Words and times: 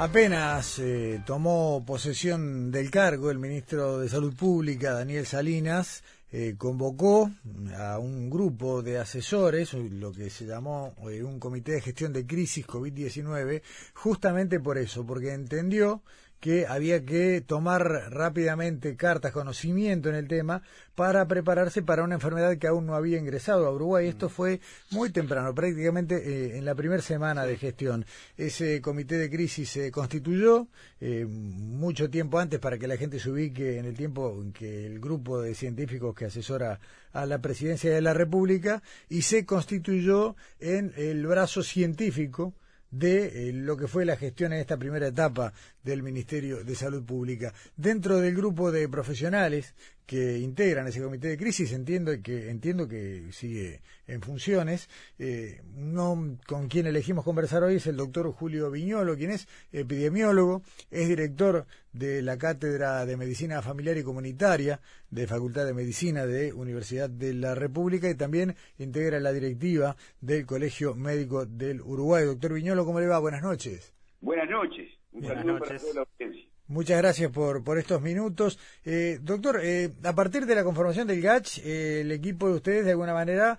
Apenas 0.00 0.78
eh, 0.78 1.20
tomó 1.26 1.84
posesión 1.86 2.70
del 2.70 2.90
cargo 2.90 3.30
el 3.30 3.38
ministro 3.38 3.98
de 3.98 4.08
Salud 4.08 4.34
Pública, 4.34 4.94
Daniel 4.94 5.26
Salinas, 5.26 6.02
eh, 6.32 6.54
convocó 6.56 7.30
a 7.76 7.98
un 7.98 8.30
grupo 8.30 8.80
de 8.80 8.96
asesores, 8.96 9.74
lo 9.74 10.10
que 10.10 10.30
se 10.30 10.46
llamó 10.46 10.94
eh, 11.10 11.22
un 11.22 11.38
comité 11.38 11.72
de 11.72 11.82
gestión 11.82 12.14
de 12.14 12.26
crisis 12.26 12.66
COVID-19, 12.66 13.60
justamente 13.92 14.58
por 14.58 14.78
eso, 14.78 15.04
porque 15.04 15.34
entendió 15.34 16.02
que 16.40 16.66
había 16.66 17.04
que 17.04 17.42
tomar 17.42 17.82
rápidamente 18.10 18.96
cartas, 18.96 19.30
conocimiento 19.30 20.08
en 20.08 20.14
el 20.14 20.26
tema 20.26 20.62
para 20.94 21.28
prepararse 21.28 21.82
para 21.82 22.02
una 22.02 22.14
enfermedad 22.14 22.56
que 22.56 22.66
aún 22.66 22.86
no 22.86 22.94
había 22.94 23.18
ingresado 23.18 23.66
a 23.66 23.72
Uruguay. 23.72 24.08
Esto 24.08 24.26
mm. 24.26 24.30
fue 24.30 24.60
muy 24.90 25.10
temprano, 25.10 25.54
prácticamente 25.54 26.16
eh, 26.16 26.58
en 26.58 26.64
la 26.64 26.74
primera 26.74 27.02
semana 27.02 27.44
de 27.44 27.56
gestión. 27.56 28.06
Ese 28.36 28.80
comité 28.80 29.18
de 29.18 29.30
crisis 29.30 29.70
se 29.70 29.90
constituyó 29.90 30.68
eh, 31.00 31.26
mucho 31.26 32.08
tiempo 32.08 32.38
antes 32.38 32.58
para 32.58 32.78
que 32.78 32.88
la 32.88 32.96
gente 32.96 33.20
se 33.20 33.30
ubique 33.30 33.78
en 33.78 33.84
el 33.84 33.96
tiempo 33.96 34.40
en 34.42 34.52
que 34.52 34.86
el 34.86 34.98
grupo 34.98 35.40
de 35.42 35.54
científicos 35.54 36.14
que 36.14 36.24
asesora 36.24 36.80
a 37.12 37.26
la 37.26 37.40
presidencia 37.40 37.92
de 37.92 38.00
la 38.00 38.14
República 38.14 38.82
y 39.08 39.22
se 39.22 39.44
constituyó 39.44 40.36
en 40.58 40.92
el 40.96 41.26
brazo 41.26 41.62
científico 41.62 42.54
de 42.90 43.48
eh, 43.48 43.52
lo 43.52 43.76
que 43.76 43.86
fue 43.86 44.04
la 44.04 44.16
gestión 44.16 44.52
en 44.52 44.60
esta 44.60 44.76
primera 44.76 45.08
etapa 45.08 45.52
del 45.82 46.02
Ministerio 46.02 46.64
de 46.64 46.74
Salud 46.74 47.04
Pública. 47.04 47.52
Dentro 47.76 48.18
del 48.18 48.34
grupo 48.34 48.72
de 48.72 48.88
profesionales 48.88 49.74
que 50.06 50.38
integran 50.38 50.88
ese 50.88 51.00
comité 51.00 51.28
de 51.28 51.38
crisis, 51.38 51.72
entiendo 51.72 52.10
que, 52.20 52.50
entiendo 52.50 52.88
que 52.88 53.28
sigue 53.30 53.80
en 54.08 54.20
funciones. 54.22 54.88
Eh, 55.20 55.62
no, 55.76 56.36
con 56.46 56.66
quien 56.66 56.86
elegimos 56.86 57.24
conversar 57.24 57.62
hoy 57.62 57.76
es 57.76 57.86
el 57.86 57.96
doctor 57.96 58.32
Julio 58.32 58.72
Viñolo, 58.72 59.16
quien 59.16 59.30
es 59.30 59.46
epidemiólogo, 59.70 60.62
es 60.90 61.08
director 61.08 61.66
de 61.92 62.22
la 62.22 62.38
Cátedra 62.38 63.04
de 63.06 63.16
Medicina 63.16 63.62
Familiar 63.62 63.96
y 63.96 64.02
Comunitaria 64.02 64.80
de 65.10 65.26
Facultad 65.26 65.66
de 65.66 65.74
Medicina 65.74 66.26
de 66.26 66.52
Universidad 66.52 67.10
de 67.10 67.34
la 67.34 67.54
República 67.54 68.08
y 68.08 68.14
también 68.14 68.54
integra 68.78 69.20
la 69.20 69.32
directiva 69.32 69.96
del 70.20 70.46
Colegio 70.46 70.94
Médico 70.94 71.46
del 71.46 71.80
Uruguay. 71.80 72.24
Doctor 72.24 72.54
Viñolo, 72.54 72.84
¿cómo 72.84 73.00
le 73.00 73.06
va? 73.06 73.18
Buenas 73.18 73.42
noches. 73.42 73.94
Buenas 74.20 74.48
noches. 74.48 74.88
Un 75.12 75.24
saludo 75.24 75.58
para 75.58 75.78
toda 75.78 75.94
la 75.94 76.00
audiencia. 76.02 76.50
Muchas 76.70 76.98
gracias 76.98 77.32
por, 77.32 77.64
por 77.64 77.78
estos 77.78 78.00
minutos. 78.00 78.56
Eh, 78.84 79.18
doctor, 79.20 79.58
eh, 79.60 79.90
a 80.04 80.14
partir 80.14 80.46
de 80.46 80.54
la 80.54 80.62
conformación 80.62 81.08
del 81.08 81.20
GACH, 81.20 81.58
eh, 81.64 82.02
el 82.02 82.12
equipo 82.12 82.48
de 82.48 82.54
ustedes, 82.54 82.84
de 82.84 82.92
alguna 82.92 83.12
manera, 83.12 83.58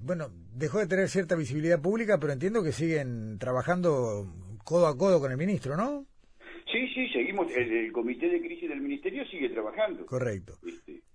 bueno, 0.00 0.30
dejó 0.54 0.78
de 0.78 0.86
tener 0.86 1.10
cierta 1.10 1.36
visibilidad 1.36 1.78
pública, 1.78 2.18
pero 2.18 2.32
entiendo 2.32 2.62
que 2.62 2.72
siguen 2.72 3.38
trabajando 3.38 4.26
codo 4.64 4.86
a 4.86 4.96
codo 4.96 5.20
con 5.20 5.30
el 5.30 5.36
ministro, 5.36 5.76
¿no? 5.76 6.06
Sí, 6.72 6.88
sí, 6.94 7.06
seguimos. 7.32 7.52
El, 7.56 7.92
comité 7.92 8.28
de 8.28 8.40
crisis 8.40 8.68
del 8.68 8.80
ministerio 8.80 9.24
sigue 9.26 9.48
trabajando. 9.50 10.06
Correcto. 10.06 10.54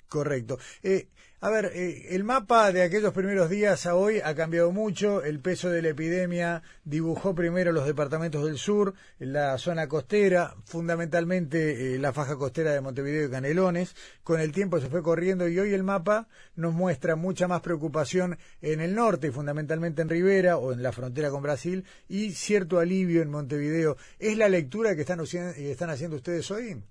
Correcto. 0.07 0.57
Eh, 0.83 1.07
a 1.39 1.51
ver, 1.51 1.65
eh, 1.75 2.15
el 2.15 2.23
mapa 2.23 2.71
de 2.71 2.81
aquellos 2.81 3.13
primeros 3.13 3.49
días 3.49 3.85
a 3.85 3.95
hoy 3.95 4.19
ha 4.23 4.33
cambiado 4.33 4.71
mucho. 4.71 5.23
El 5.23 5.39
peso 5.39 5.69
de 5.69 5.83
la 5.83 5.89
epidemia 5.89 6.63
dibujó 6.83 7.35
primero 7.35 7.71
los 7.71 7.85
departamentos 7.85 8.43
del 8.45 8.57
sur, 8.57 8.95
la 9.19 9.57
zona 9.59 9.87
costera, 9.87 10.55
fundamentalmente 10.65 11.93
eh, 11.93 11.99
la 11.99 12.11
faja 12.13 12.37
costera 12.37 12.71
de 12.71 12.81
Montevideo 12.81 13.27
y 13.27 13.29
Canelones. 13.29 13.95
Con 14.23 14.39
el 14.39 14.51
tiempo 14.51 14.79
se 14.79 14.89
fue 14.89 15.03
corriendo 15.03 15.47
y 15.47 15.59
hoy 15.59 15.73
el 15.73 15.83
mapa 15.83 16.27
nos 16.55 16.73
muestra 16.73 17.15
mucha 17.15 17.47
más 17.47 17.61
preocupación 17.61 18.37
en 18.61 18.79
el 18.79 18.95
norte, 18.95 19.31
fundamentalmente 19.31 20.01
en 20.01 20.09
Rivera 20.09 20.57
o 20.57 20.71
en 20.73 20.81
la 20.81 20.91
frontera 20.91 21.29
con 21.29 21.43
Brasil, 21.43 21.83
y 22.07 22.31
cierto 22.31 22.79
alivio 22.79 23.21
en 23.21 23.29
Montevideo. 23.29 23.97
¿Es 24.17 24.37
la 24.37 24.49
lectura 24.49 24.95
que 24.95 25.01
están, 25.01 25.19
están 25.19 25.89
haciendo 25.89 26.15
ustedes 26.15 26.49
hoy? 26.49 26.81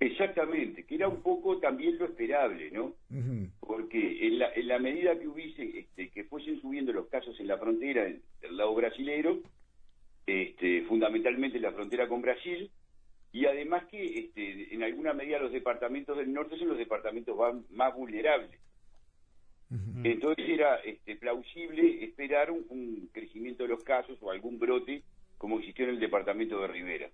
Exactamente, 0.00 0.67
era 0.98 1.08
un 1.08 1.22
poco 1.22 1.58
también 1.58 1.96
lo 1.96 2.06
esperable, 2.06 2.72
¿no? 2.72 2.92
Porque 3.60 4.26
en 4.26 4.40
la, 4.40 4.52
en 4.52 4.66
la 4.66 4.80
medida 4.80 5.16
que 5.16 5.28
hubiese, 5.28 5.78
este, 5.78 6.10
que 6.10 6.24
fuesen 6.24 6.60
subiendo 6.60 6.92
los 6.92 7.06
casos 7.06 7.38
en 7.38 7.46
la 7.46 7.56
frontera 7.56 8.02
del 8.04 8.56
lado 8.56 8.74
brasilero, 8.74 9.38
este, 10.26 10.82
fundamentalmente 10.82 11.58
en 11.58 11.62
la 11.62 11.72
frontera 11.72 12.08
con 12.08 12.20
Brasil, 12.20 12.68
y 13.32 13.46
además 13.46 13.84
que 13.86 14.02
este, 14.02 14.74
en 14.74 14.82
alguna 14.82 15.12
medida 15.12 15.38
los 15.38 15.52
departamentos 15.52 16.16
del 16.16 16.32
norte 16.32 16.58
son 16.58 16.68
los 16.68 16.78
departamentos 16.78 17.36
más 17.70 17.94
vulnerables. 17.94 18.58
Entonces 20.02 20.48
era 20.48 20.76
este, 20.76 21.14
plausible 21.16 22.02
esperar 22.02 22.50
un, 22.50 23.08
crecimiento 23.12 23.62
de 23.62 23.68
los 23.68 23.84
casos 23.84 24.18
o 24.22 24.30
algún 24.30 24.58
brote 24.58 25.02
como 25.36 25.58
existió 25.58 25.84
en 25.84 25.90
el 25.90 26.00
departamento 26.00 26.60
de 26.60 26.66
Rivera. 26.66 27.10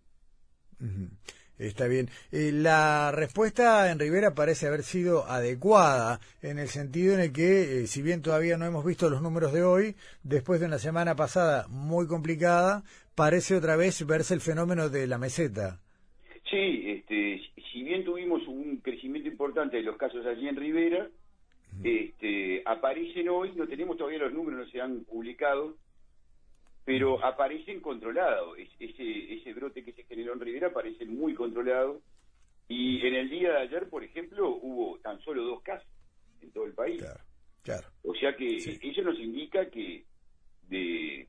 Está 1.58 1.86
bien. 1.86 2.08
Eh, 2.32 2.50
la 2.52 3.12
respuesta 3.12 3.90
en 3.90 3.98
Rivera 3.98 4.34
parece 4.34 4.66
haber 4.66 4.82
sido 4.82 5.24
adecuada 5.26 6.18
en 6.42 6.58
el 6.58 6.68
sentido 6.68 7.14
en 7.14 7.20
el 7.20 7.32
que, 7.32 7.82
eh, 7.82 7.86
si 7.86 8.02
bien 8.02 8.22
todavía 8.22 8.56
no 8.56 8.66
hemos 8.66 8.84
visto 8.84 9.08
los 9.08 9.22
números 9.22 9.52
de 9.52 9.62
hoy, 9.62 9.94
después 10.24 10.60
de 10.60 10.66
una 10.66 10.78
semana 10.78 11.14
pasada 11.14 11.66
muy 11.68 12.06
complicada, 12.08 12.82
parece 13.14 13.56
otra 13.56 13.76
vez 13.76 14.04
verse 14.06 14.34
el 14.34 14.40
fenómeno 14.40 14.88
de 14.88 15.06
la 15.06 15.18
meseta. 15.18 15.80
Sí, 16.50 16.84
este, 16.86 17.40
si 17.72 17.82
bien 17.84 18.04
tuvimos 18.04 18.46
un 18.48 18.78
crecimiento 18.78 19.28
importante 19.28 19.76
de 19.76 19.84
los 19.84 19.96
casos 19.96 20.26
allí 20.26 20.48
en 20.48 20.56
Rivera, 20.56 21.08
este, 21.82 22.62
aparecen 22.64 23.28
hoy, 23.28 23.52
no 23.56 23.66
tenemos 23.66 23.96
todavía 23.96 24.20
los 24.20 24.32
números, 24.32 24.66
no 24.66 24.70
se 24.70 24.80
han 24.80 25.04
publicado, 25.04 25.74
pero 26.84 27.24
aparecen 27.24 27.80
controlados. 27.80 28.58
Ese, 28.78 29.34
ese 29.34 29.52
brote 29.54 29.84
que 29.84 29.92
se 29.92 30.04
generó 30.04 30.34
en 30.34 30.40
Rivera 30.40 30.68
aparece 30.68 31.04
muy 31.06 31.34
controlado. 31.34 32.02
Y 32.68 33.06
en 33.06 33.14
el 33.14 33.30
día 33.30 33.52
de 33.52 33.58
ayer, 33.58 33.88
por 33.88 34.04
ejemplo, 34.04 34.48
hubo 34.62 34.98
tan 34.98 35.20
solo 35.20 35.44
dos 35.44 35.62
casos 35.62 35.88
en 36.40 36.50
todo 36.52 36.64
el 36.64 36.72
país. 36.72 37.02
Claro, 37.62 37.88
O 38.02 38.14
sea 38.14 38.36
que 38.36 38.56
eso 38.56 39.02
nos 39.02 39.18
indica 39.18 39.70
que 39.70 40.04
de, 40.68 41.28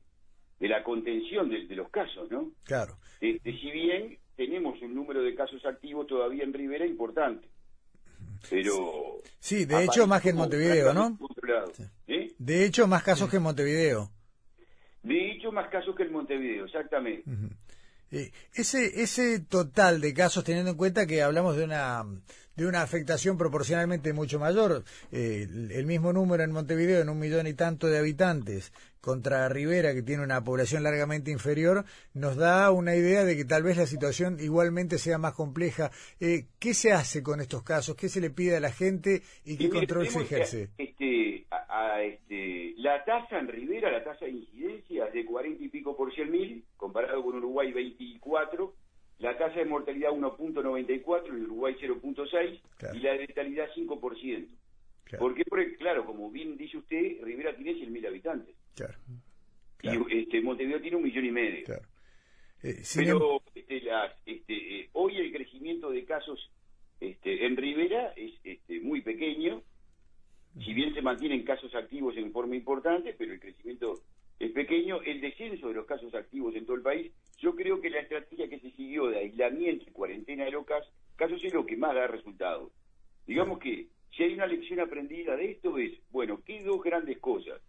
de 0.60 0.68
la 0.68 0.82
contención 0.82 1.48
de, 1.48 1.74
los 1.74 1.88
casos, 1.90 2.30
¿no? 2.30 2.52
Claro. 2.64 2.98
De, 3.20 3.40
si 3.42 3.70
bien 3.70 4.18
tenemos 4.36 4.80
un 4.82 4.94
número 4.94 5.22
de 5.22 5.34
casos 5.34 5.64
activos 5.64 6.06
todavía 6.06 6.44
en 6.44 6.52
Rivera 6.52 6.86
importante. 6.86 7.48
Pero. 8.50 9.22
Sí, 9.38 9.64
de 9.64 9.84
hecho, 9.84 10.06
más 10.06 10.20
que 10.20 10.30
en 10.30 10.36
Montevideo, 10.36 10.92
¿no? 10.92 11.18
¿Eh? 12.06 12.32
De 12.38 12.66
hecho, 12.66 12.86
más 12.86 13.02
casos 13.02 13.30
que 13.30 13.36
en 13.36 13.42
Montevideo. 13.42 14.10
De 15.06 15.30
hecho, 15.30 15.52
más 15.52 15.68
casos 15.68 15.94
que 15.94 16.02
en 16.02 16.12
Montevideo, 16.12 16.64
exactamente. 16.64 17.22
Eh, 18.10 18.32
ese, 18.54 19.02
ese 19.02 19.38
total 19.40 20.00
de 20.00 20.12
casos, 20.12 20.42
teniendo 20.42 20.72
en 20.72 20.76
cuenta 20.76 21.06
que 21.06 21.22
hablamos 21.22 21.56
de 21.56 21.64
una, 21.64 22.04
de 22.56 22.66
una 22.66 22.82
afectación 22.82 23.38
proporcionalmente 23.38 24.12
mucho 24.12 24.40
mayor, 24.40 24.82
eh, 25.12 25.46
el, 25.70 25.86
mismo 25.86 26.12
número 26.12 26.42
en 26.42 26.50
Montevideo, 26.50 27.00
en 27.02 27.08
un 27.08 27.20
millón 27.20 27.46
y 27.46 27.54
tanto 27.54 27.86
de 27.86 27.98
habitantes, 27.98 28.72
contra 29.00 29.48
Rivera, 29.48 29.94
que 29.94 30.02
tiene 30.02 30.24
una 30.24 30.42
población 30.42 30.82
largamente 30.82 31.30
inferior, 31.30 31.84
nos 32.12 32.34
da 32.34 32.72
una 32.72 32.96
idea 32.96 33.24
de 33.24 33.36
que 33.36 33.44
tal 33.44 33.62
vez 33.62 33.76
la 33.76 33.86
situación 33.86 34.38
igualmente 34.40 34.98
sea 34.98 35.18
más 35.18 35.34
compleja. 35.34 35.92
Eh, 36.18 36.46
¿Qué 36.58 36.74
se 36.74 36.92
hace 36.92 37.22
con 37.22 37.40
estos 37.40 37.62
casos? 37.62 37.94
¿Qué 37.94 38.08
se 38.08 38.20
le 38.20 38.30
pide 38.30 38.56
a 38.56 38.60
la 38.60 38.72
gente 38.72 39.22
y 39.44 39.56
qué 39.56 39.70
control 39.70 40.08
se 40.08 40.22
ejerce? 40.22 40.70
Este, 40.78 41.46
este, 42.02 42.74
la 42.76 43.04
tasa 43.04 43.38
en 43.38 43.48
Rivera, 43.48 43.90
la 43.90 44.04
tasa 44.04 44.24
de 44.24 44.32
de 45.16 45.24
40 45.24 45.64
y 45.64 45.68
pico 45.68 45.96
por 45.96 46.14
100 46.14 46.30
mil, 46.30 46.64
comparado 46.76 47.22
con 47.24 47.36
Uruguay 47.36 47.72
24, 47.72 48.74
la 49.18 49.36
tasa 49.38 49.58
de 49.58 49.64
mortalidad 49.64 50.10
1.94, 50.10 51.28
en 51.28 51.44
Uruguay 51.44 51.74
0.6 51.80 52.60
y 52.94 52.98
la 52.98 53.12
de 53.12 53.18
letalidad 53.26 53.68
5%. 53.74 54.46
Claro. 55.04 55.24
¿Por 55.24 55.34
qué? 55.34 55.44
Porque, 55.48 55.76
claro, 55.76 56.04
como 56.04 56.30
bien 56.30 56.56
dice 56.56 56.76
usted, 56.76 57.22
Rivera 57.22 57.56
tiene 57.56 57.74
100.000 57.74 58.06
habitantes. 58.08 58.54
Claro. 58.74 58.98
Y 59.82 60.18
este, 60.18 60.40
Montevideo 60.42 60.80
tiene 60.80 60.96
un 60.96 61.04
millón 61.04 61.24
y 61.24 61.30
medio. 61.30 61.64
Claro. 61.64 61.86
Eh, 62.62 62.82
Pero 62.96 63.40
em- 63.54 63.62
este, 63.66 63.90
este, 64.26 64.80
eh, 64.80 64.90
hoy 64.92 65.16
el 65.16 65.32
crecimiento 65.32 65.90
de 65.90 66.04
casos 66.04 66.50
este, 67.00 67.46
en 67.46 67.56
Rivera 67.56 68.12
es 68.16 68.32
este, 68.44 68.80
muy 68.80 69.00
pequeño. 69.00 69.62
Si 70.62 70.74
bien 70.74 70.92
se 70.94 71.02
mantienen 71.02 71.44
casos 71.44 71.74
activos 71.74 72.16
en 72.16 72.32
forma 72.32 72.56
importante, 72.56 73.14
pero 73.16 73.32
el 73.32 73.40
crecimiento 73.40 74.02
es 74.38 74.52
pequeño, 74.52 75.00
el 75.02 75.20
descenso 75.20 75.68
de 75.68 75.74
los 75.74 75.86
casos 75.86 76.14
activos 76.14 76.54
en 76.54 76.66
todo 76.66 76.76
el 76.76 76.82
país. 76.82 77.12
Yo 77.38 77.54
creo 77.54 77.80
que 77.80 77.90
la 77.90 78.00
estrategia 78.00 78.48
que 78.48 78.60
se 78.60 78.70
siguió 78.72 79.08
de 79.08 79.18
aislamiento 79.18 79.84
y 79.86 79.92
cuarentena 79.92 80.44
de 80.44 80.50
los 80.50 80.66
casos, 80.66 81.42
es 81.42 81.54
lo 81.54 81.64
que 81.64 81.76
más 81.76 81.94
da 81.94 82.06
resultados. 82.06 82.72
Digamos 83.26 83.58
que 83.58 83.88
si 84.16 84.22
hay 84.22 84.34
una 84.34 84.46
lección 84.46 84.80
aprendida 84.80 85.36
de 85.36 85.52
esto 85.52 85.78
es, 85.78 85.92
bueno, 86.10 86.40
¿qué 86.44 86.62
dos 86.62 86.82
grandes 86.82 87.18
cosas? 87.18 87.60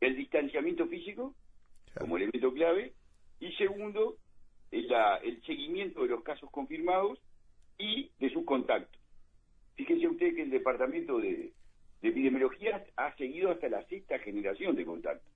El 0.00 0.16
distanciamiento 0.16 0.86
físico, 0.86 1.34
como 1.98 2.16
elemento 2.16 2.52
clave, 2.52 2.92
y 3.40 3.52
segundo, 3.52 4.16
el, 4.70 4.90
el 5.22 5.42
seguimiento 5.42 6.02
de 6.02 6.08
los 6.08 6.22
casos 6.22 6.50
confirmados 6.50 7.18
y 7.78 8.10
de 8.18 8.30
sus 8.30 8.44
contactos. 8.44 9.00
Fíjense 9.76 10.08
usted 10.08 10.34
que 10.34 10.42
el 10.42 10.50
departamento 10.50 11.18
de, 11.18 11.52
epidemiología 12.02 12.84
ha 12.96 13.14
seguido 13.16 13.50
hasta 13.50 13.68
la 13.68 13.84
sexta 13.86 14.18
generación 14.18 14.76
de 14.76 14.84
contactos. 14.84 15.35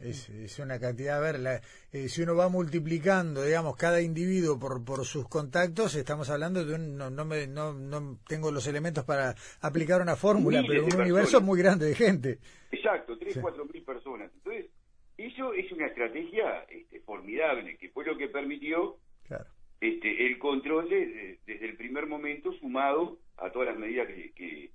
Es, 0.00 0.58
una 0.60 0.78
cantidad, 0.78 1.18
a 1.18 1.20
ver, 1.20 1.62
eh, 1.92 2.08
si 2.08 2.22
uno 2.22 2.36
va 2.36 2.48
multiplicando, 2.48 3.42
digamos, 3.42 3.76
cada 3.76 4.00
individuo 4.00 4.58
por, 4.58 4.84
por 4.84 5.04
sus 5.04 5.28
contactos, 5.28 5.96
estamos 5.96 6.30
hablando 6.30 6.64
de 6.64 6.74
un, 6.74 6.96
no, 6.96 7.10
no, 7.10 7.24
me, 7.24 7.48
no, 7.48 7.72
no 7.72 8.18
tengo 8.28 8.52
los 8.52 8.66
elementos 8.68 9.04
para 9.04 9.34
aplicar 9.60 10.00
una 10.00 10.14
fórmula, 10.14 10.62
pero 10.66 10.84
un 10.84 11.00
universo 11.00 11.40
muy 11.40 11.58
grande 11.58 11.86
de 11.86 11.94
gente. 11.96 12.38
Exacto, 12.70 13.18
3, 13.18 13.38
cuatro 13.40 13.64
mil 13.64 13.82
personas. 13.82 14.30
Entonces, 14.34 14.66
eso 15.16 15.52
es 15.52 15.70
una 15.72 15.86
estrategia 15.86 16.64
este, 16.70 17.00
formidable, 17.00 17.76
que 17.76 17.88
fue 17.88 18.04
lo 18.04 18.16
que 18.16 18.28
permitió 18.28 18.98
este, 19.80 20.26
el 20.26 20.38
control 20.38 20.88
desde 20.88 21.64
el 21.64 21.76
primer 21.76 22.06
momento, 22.06 22.52
sumado 22.52 23.18
a 23.36 23.50
todas 23.50 23.68
las 23.68 23.78
medidas 23.78 24.06
que, 24.08 24.32
que, 24.32 24.70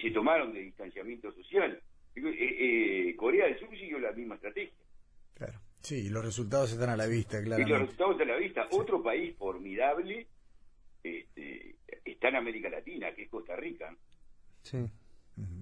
se 0.00 0.10
tomaron 0.12 0.52
de 0.52 0.60
distanciamiento 0.60 1.32
social. 1.32 1.82
Eh, 2.28 3.10
eh, 3.10 3.16
Corea 3.16 3.46
del 3.46 3.58
Sur 3.58 3.70
siguió 3.70 3.98
la 3.98 4.12
misma 4.12 4.36
estrategia. 4.36 4.72
Claro. 5.34 5.60
Sí, 5.80 6.06
y 6.06 6.08
los 6.10 6.24
resultados 6.24 6.72
están 6.72 6.90
a 6.90 6.96
la 6.96 7.06
vista, 7.06 7.42
claro. 7.42 7.66
Los 7.66 7.80
resultados 7.80 8.12
están 8.12 8.30
a 8.30 8.32
la 8.34 8.38
vista. 8.38 8.68
Otro 8.70 9.02
país 9.02 9.34
formidable 9.36 10.26
este, 11.02 11.76
está 12.04 12.28
en 12.28 12.36
América 12.36 12.68
Latina, 12.68 13.14
que 13.14 13.22
es 13.22 13.30
Costa 13.30 13.56
Rica. 13.56 13.94
Sí. 14.62 14.78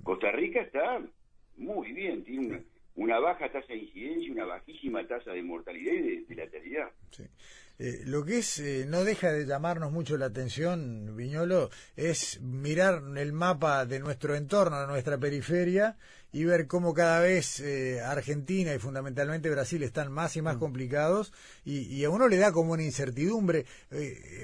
Costa 0.03 0.33
Rica 0.33 0.61
está 0.61 1.01
muy 1.57 1.93
bien, 1.93 2.25
tiene 2.25 2.47
una, 2.47 2.61
una 2.97 3.19
baja 3.21 3.51
tasa 3.51 3.69
de 3.69 3.79
incidencia 3.79 4.33
una 4.33 4.45
bajísima 4.45 5.07
tasa 5.07 5.33
de 5.33 5.43
mortalidad 5.43 5.93
y 5.93 6.25
de, 6.25 6.35
lateralidad. 6.35 6.91
Sí. 7.11 7.25
Eh, 7.81 8.03
lo 8.07 8.25
que 8.25 8.39
es 8.39 8.59
eh, 8.59 8.87
no 8.89 9.05
deja 9.05 9.31
de 9.31 9.47
llamarnos 9.47 9.93
mucho 9.93 10.17
la 10.17 10.27
atención, 10.27 11.15
Viñolo, 11.17 11.71
es 11.95 12.41
mirar 12.43 13.03
el 13.17 13.33
mapa 13.33 13.87
de 13.87 14.01
nuestro 14.01 14.35
entorno, 14.35 14.81
de 14.81 14.89
nuestra 14.89 15.17
periferia, 15.17 15.97
y 16.33 16.45
ver 16.45 16.67
cómo 16.67 16.93
cada 16.93 17.21
vez 17.21 17.61
eh, 17.61 18.01
Argentina 18.01 18.75
y 18.75 18.81
fundamentalmente 18.81 19.49
Brasil 19.49 19.83
están 19.85 20.11
más 20.11 20.37
y 20.37 20.43
más 20.43 20.57
mm. 20.57 20.59
complicados, 20.59 21.33
y, 21.65 22.03
a 22.05 22.11
uno 22.11 22.27
le 22.27 22.39
da 22.39 22.51
como 22.53 22.73
una 22.73 22.83
incertidumbre. 22.83 23.65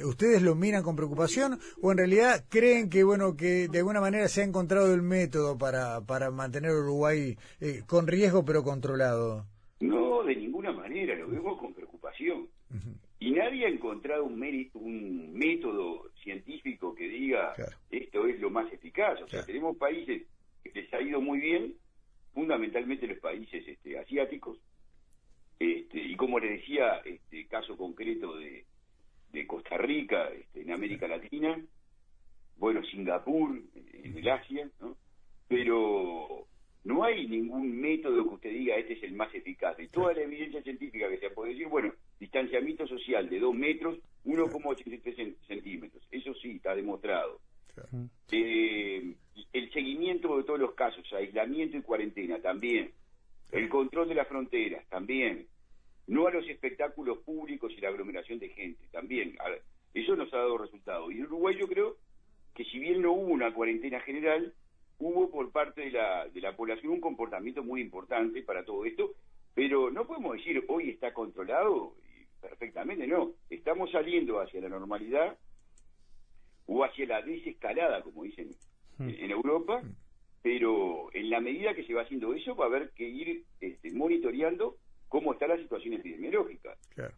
¿Ustedes 0.05 0.41
lo 0.41 0.55
miran 0.55 0.85
con 0.85 0.95
preocupación 0.95 1.59
o 1.83 1.91
en 1.91 1.99
realidad 1.99 2.45
creen 2.49 2.89
que 2.89 3.03
bueno 3.03 3.37
que 3.37 3.69
de 3.69 3.79
alguna 3.79 4.01
manera 4.01 4.29
se 4.29 4.43
ha 4.43 4.45
encontrado 4.45 4.95
el 4.95 5.03
método 5.03 5.59
para, 5.59 6.01
para 6.03 6.31
mantener 6.31 6.71
Uruguay 6.73 7.37
con 7.87 8.07
riesgo 8.07 8.45
pero 8.45 8.63
controlado? 8.63 9.47
No, 9.81 10.23
de 10.23 10.37
ninguna 10.37 10.73
manera, 10.73 11.15
lo 11.17 11.29
vemos 11.29 11.59
con 11.59 11.75
preocupación. 11.75 12.49
Ha 13.65 13.69
encontrado 13.69 14.25
un, 14.25 14.39
mérito, 14.39 14.79
un 14.79 15.33
método 15.33 16.11
científico 16.23 16.95
que 16.95 17.09
diga 17.09 17.55
esto 17.91 18.27
es 18.27 18.41
lo 18.41 18.51
más 18.51 18.73
eficaz. 18.73 19.21
O 19.23 19.29
sea, 19.29 19.45
tenemos 19.45 19.77
países 19.77 20.23
que 20.63 20.71
les 20.73 20.93
ha 20.93 21.01
ido 21.01 21.21
muy 21.21 21.39
bien, 21.41 21.75
fundamentalmente 22.33 23.07
los 23.07 23.19
países 23.19 23.67
este, 23.67 23.99
asiáticos, 23.99 24.59
este, 25.59 25.99
y 25.99 26.17
como 26.17 26.39
le 26.39 26.59
decía, 26.59 27.01
este 27.05 27.47
caso 27.47 27.77
concreto 27.77 28.37
de, 28.37 28.65
de 29.33 29.47
Costa 29.47 29.77
Rica, 29.79 30.29
este, 30.29 30.63
en 30.63 30.73
América 30.73 31.07
Latina, 31.07 31.59
bueno, 32.57 32.83
Singapur, 32.85 33.63
en 33.93 34.19
el 34.19 34.29
Asia, 34.29 34.69
¿no? 34.81 34.97
pero 35.49 36.47
no 36.85 37.05
hay 37.05 37.27
ningún 37.27 37.81
método 37.81 38.23
que 38.25 38.35
usted 38.35 38.51
diga 38.51 38.77
este 38.77 38.95
es 38.95 39.03
el 39.05 39.15
más 39.15 39.35
eficaz. 39.35 39.79
Y 39.79 39.89
toda 39.89 40.13
la 40.13 40.23
evidencia 40.23 40.63
científica 40.63 41.09
que 41.09 41.19
se 41.19 41.31
puede 41.31 41.53
decir, 41.53 41.69
bueno, 41.69 41.93
distanciamiento 42.19 42.87
social 42.87 43.29
de 43.29 43.39
2 43.39 43.55
metros, 43.55 43.99
1,83 44.25 45.37
centímetros. 45.47 46.03
Eso 46.11 46.35
sí, 46.35 46.57
está 46.57 46.75
demostrado. 46.75 47.41
Eh, 48.31 49.15
el 49.53 49.73
seguimiento 49.73 50.37
de 50.37 50.45
todos 50.45 50.61
los 50.61 50.75
casos, 50.75 51.05
aislamiento 51.13 51.77
y 51.77 51.83
cuarentena 51.83 52.41
también. 52.41 52.93
El 53.53 53.69
control 53.69 54.09
de 54.09 54.15
las 54.15 54.29
fronteras 54.29 54.87
también. 54.89 55.47
No 56.07 56.27
a 56.27 56.31
los 56.31 56.47
espectáculos 56.49 57.19
públicos 57.19 57.73
y 57.77 57.81
la 57.81 57.89
aglomeración 57.89 58.39
de 58.39 58.49
gente 58.51 58.87
también. 58.91 59.37
Eso 59.93 60.17
nos 60.17 60.33
ha 60.33 60.39
dado 60.39 60.59
resultados. 60.59 61.13
Y 61.13 61.19
en 61.19 61.25
Uruguay 61.25 61.57
yo 61.59 61.67
creo 61.67 61.97
que 62.55 62.65
si 62.65 62.79
bien 62.79 63.03
no 63.03 63.13
hubo 63.13 63.33
una 63.33 63.53
cuarentena 63.53 64.01
general, 64.01 64.53
hubo 64.99 65.31
por 65.31 65.51
parte 65.51 65.83
de 65.83 65.91
la, 65.91 66.29
de 66.29 66.41
la 66.41 66.57
población 66.57 66.93
un 66.93 67.01
comportamiento 67.01 67.63
muy 67.63 67.81
importante 67.81 68.43
para 68.43 68.65
todo 68.65 68.85
esto, 68.85 69.13
pero 69.55 69.91
no 69.91 70.07
podemos 70.07 70.37
decir 70.37 70.65
hoy 70.69 70.91
está 70.91 71.13
controlado 71.13 71.95
perfectamente, 72.49 73.07
no. 73.07 73.33
Estamos 73.49 73.91
saliendo 73.91 74.41
hacia 74.41 74.61
la 74.61 74.69
normalidad 74.69 75.37
o 76.67 76.85
hacia 76.85 77.07
la 77.07 77.23
desescalada, 77.23 78.03
como 78.03 78.25
dicen 78.25 78.51
hmm. 78.99 79.09
en 79.09 79.31
Europa, 79.31 79.81
hmm. 79.83 79.97
pero 80.43 81.09
en 81.15 81.31
la 81.31 81.41
medida 81.41 81.75
que 81.75 81.85
se 81.85 81.95
va 81.95 82.03
haciendo 82.03 82.35
eso 82.35 82.55
va 82.55 82.67
a 82.67 82.69
haber 82.69 82.91
que 82.91 83.09
ir 83.09 83.45
este, 83.61 83.91
monitoreando 83.93 84.77
cómo 85.09 85.33
está 85.33 85.47
la 85.47 85.57
situación 85.57 85.95
epidemiológica. 85.95 86.77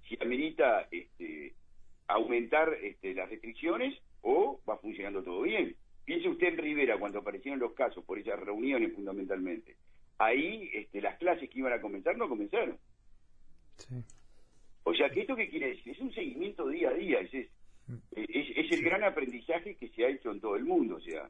Si 0.08 0.16
amerita 0.20 0.86
este, 0.90 1.54
aumentar 2.08 2.74
este, 2.82 3.14
las 3.14 3.28
restricciones 3.28 3.98
o 4.22 4.60
va 4.68 4.78
funcionando 4.78 5.22
todo 5.22 5.42
bien. 5.42 5.74
Piense 6.04 6.28
usted 6.28 6.48
en 6.48 6.58
Rivera 6.58 6.98
cuando 6.98 7.18
aparecieron 7.18 7.58
los 7.58 7.72
casos 7.72 8.04
por 8.04 8.18
esas 8.18 8.38
reuniones 8.38 8.94
fundamentalmente. 8.94 9.76
Ahí 10.18 10.70
este, 10.72 11.00
las 11.00 11.18
clases 11.18 11.50
que 11.50 11.58
iban 11.58 11.72
a 11.72 11.80
comenzar 11.80 12.16
no 12.16 12.28
comenzaron. 12.28 12.78
O 14.88 14.94
sea, 14.94 15.10
que 15.10 15.22
esto 15.22 15.34
qué 15.34 15.48
quiere 15.48 15.70
decir? 15.70 15.94
Es 15.94 15.98
un 15.98 16.14
seguimiento 16.14 16.68
día 16.68 16.90
a 16.90 16.94
día, 16.94 17.18
es, 17.18 17.34
es, 17.34 17.48
es, 18.14 18.70
el 18.70 18.82
gran 18.84 19.02
aprendizaje 19.02 19.74
que 19.74 19.88
se 19.88 20.04
ha 20.04 20.08
hecho 20.08 20.30
en 20.30 20.40
todo 20.40 20.54
el 20.54 20.64
mundo, 20.64 20.94
o 20.94 21.00
sea, 21.00 21.28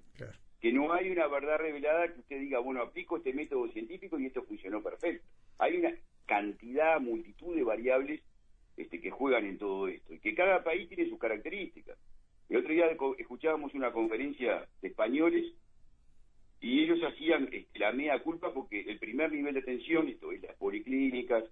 que 0.60 0.72
no 0.72 0.92
hay 0.92 1.08
una 1.10 1.26
verdad 1.26 1.56
revelada 1.56 2.12
que 2.12 2.20
usted 2.20 2.38
diga, 2.38 2.58
bueno, 2.58 2.82
aplico 2.82 3.16
este 3.16 3.32
método 3.32 3.66
científico 3.68 4.18
y 4.18 4.26
esto 4.26 4.42
funcionó 4.42 4.82
perfecto. 4.82 5.26
Hay 5.58 5.78
una 5.78 5.90
cantidad, 6.26 7.00
multitud 7.00 7.56
de 7.56 7.64
variables 7.64 8.20
este, 8.76 9.00
que 9.00 9.10
juegan 9.10 9.46
en 9.46 9.56
todo 9.56 9.88
esto, 9.88 10.12
y 10.12 10.18
que 10.18 10.34
cada 10.34 10.62
país 10.62 10.86
tiene 10.90 11.08
sus 11.08 11.18
características. 11.18 11.96
El 12.50 12.58
otro 12.58 12.74
día 12.74 12.90
escuchábamos 13.16 13.72
una 13.72 13.90
conferencia 13.90 14.68
de 14.82 14.88
españoles 14.88 15.54
y 16.60 16.82
ellos 16.82 16.98
hacían 17.10 17.48
este, 17.50 17.78
la 17.78 17.92
mea 17.92 18.22
culpa 18.22 18.52
porque 18.52 18.82
el 18.82 18.98
primer 18.98 19.32
nivel 19.32 19.54
de 19.54 19.60
atención, 19.60 20.08
esto 20.08 20.30
es 20.30 20.42
las 20.42 20.56
policlínicas, 20.56 21.44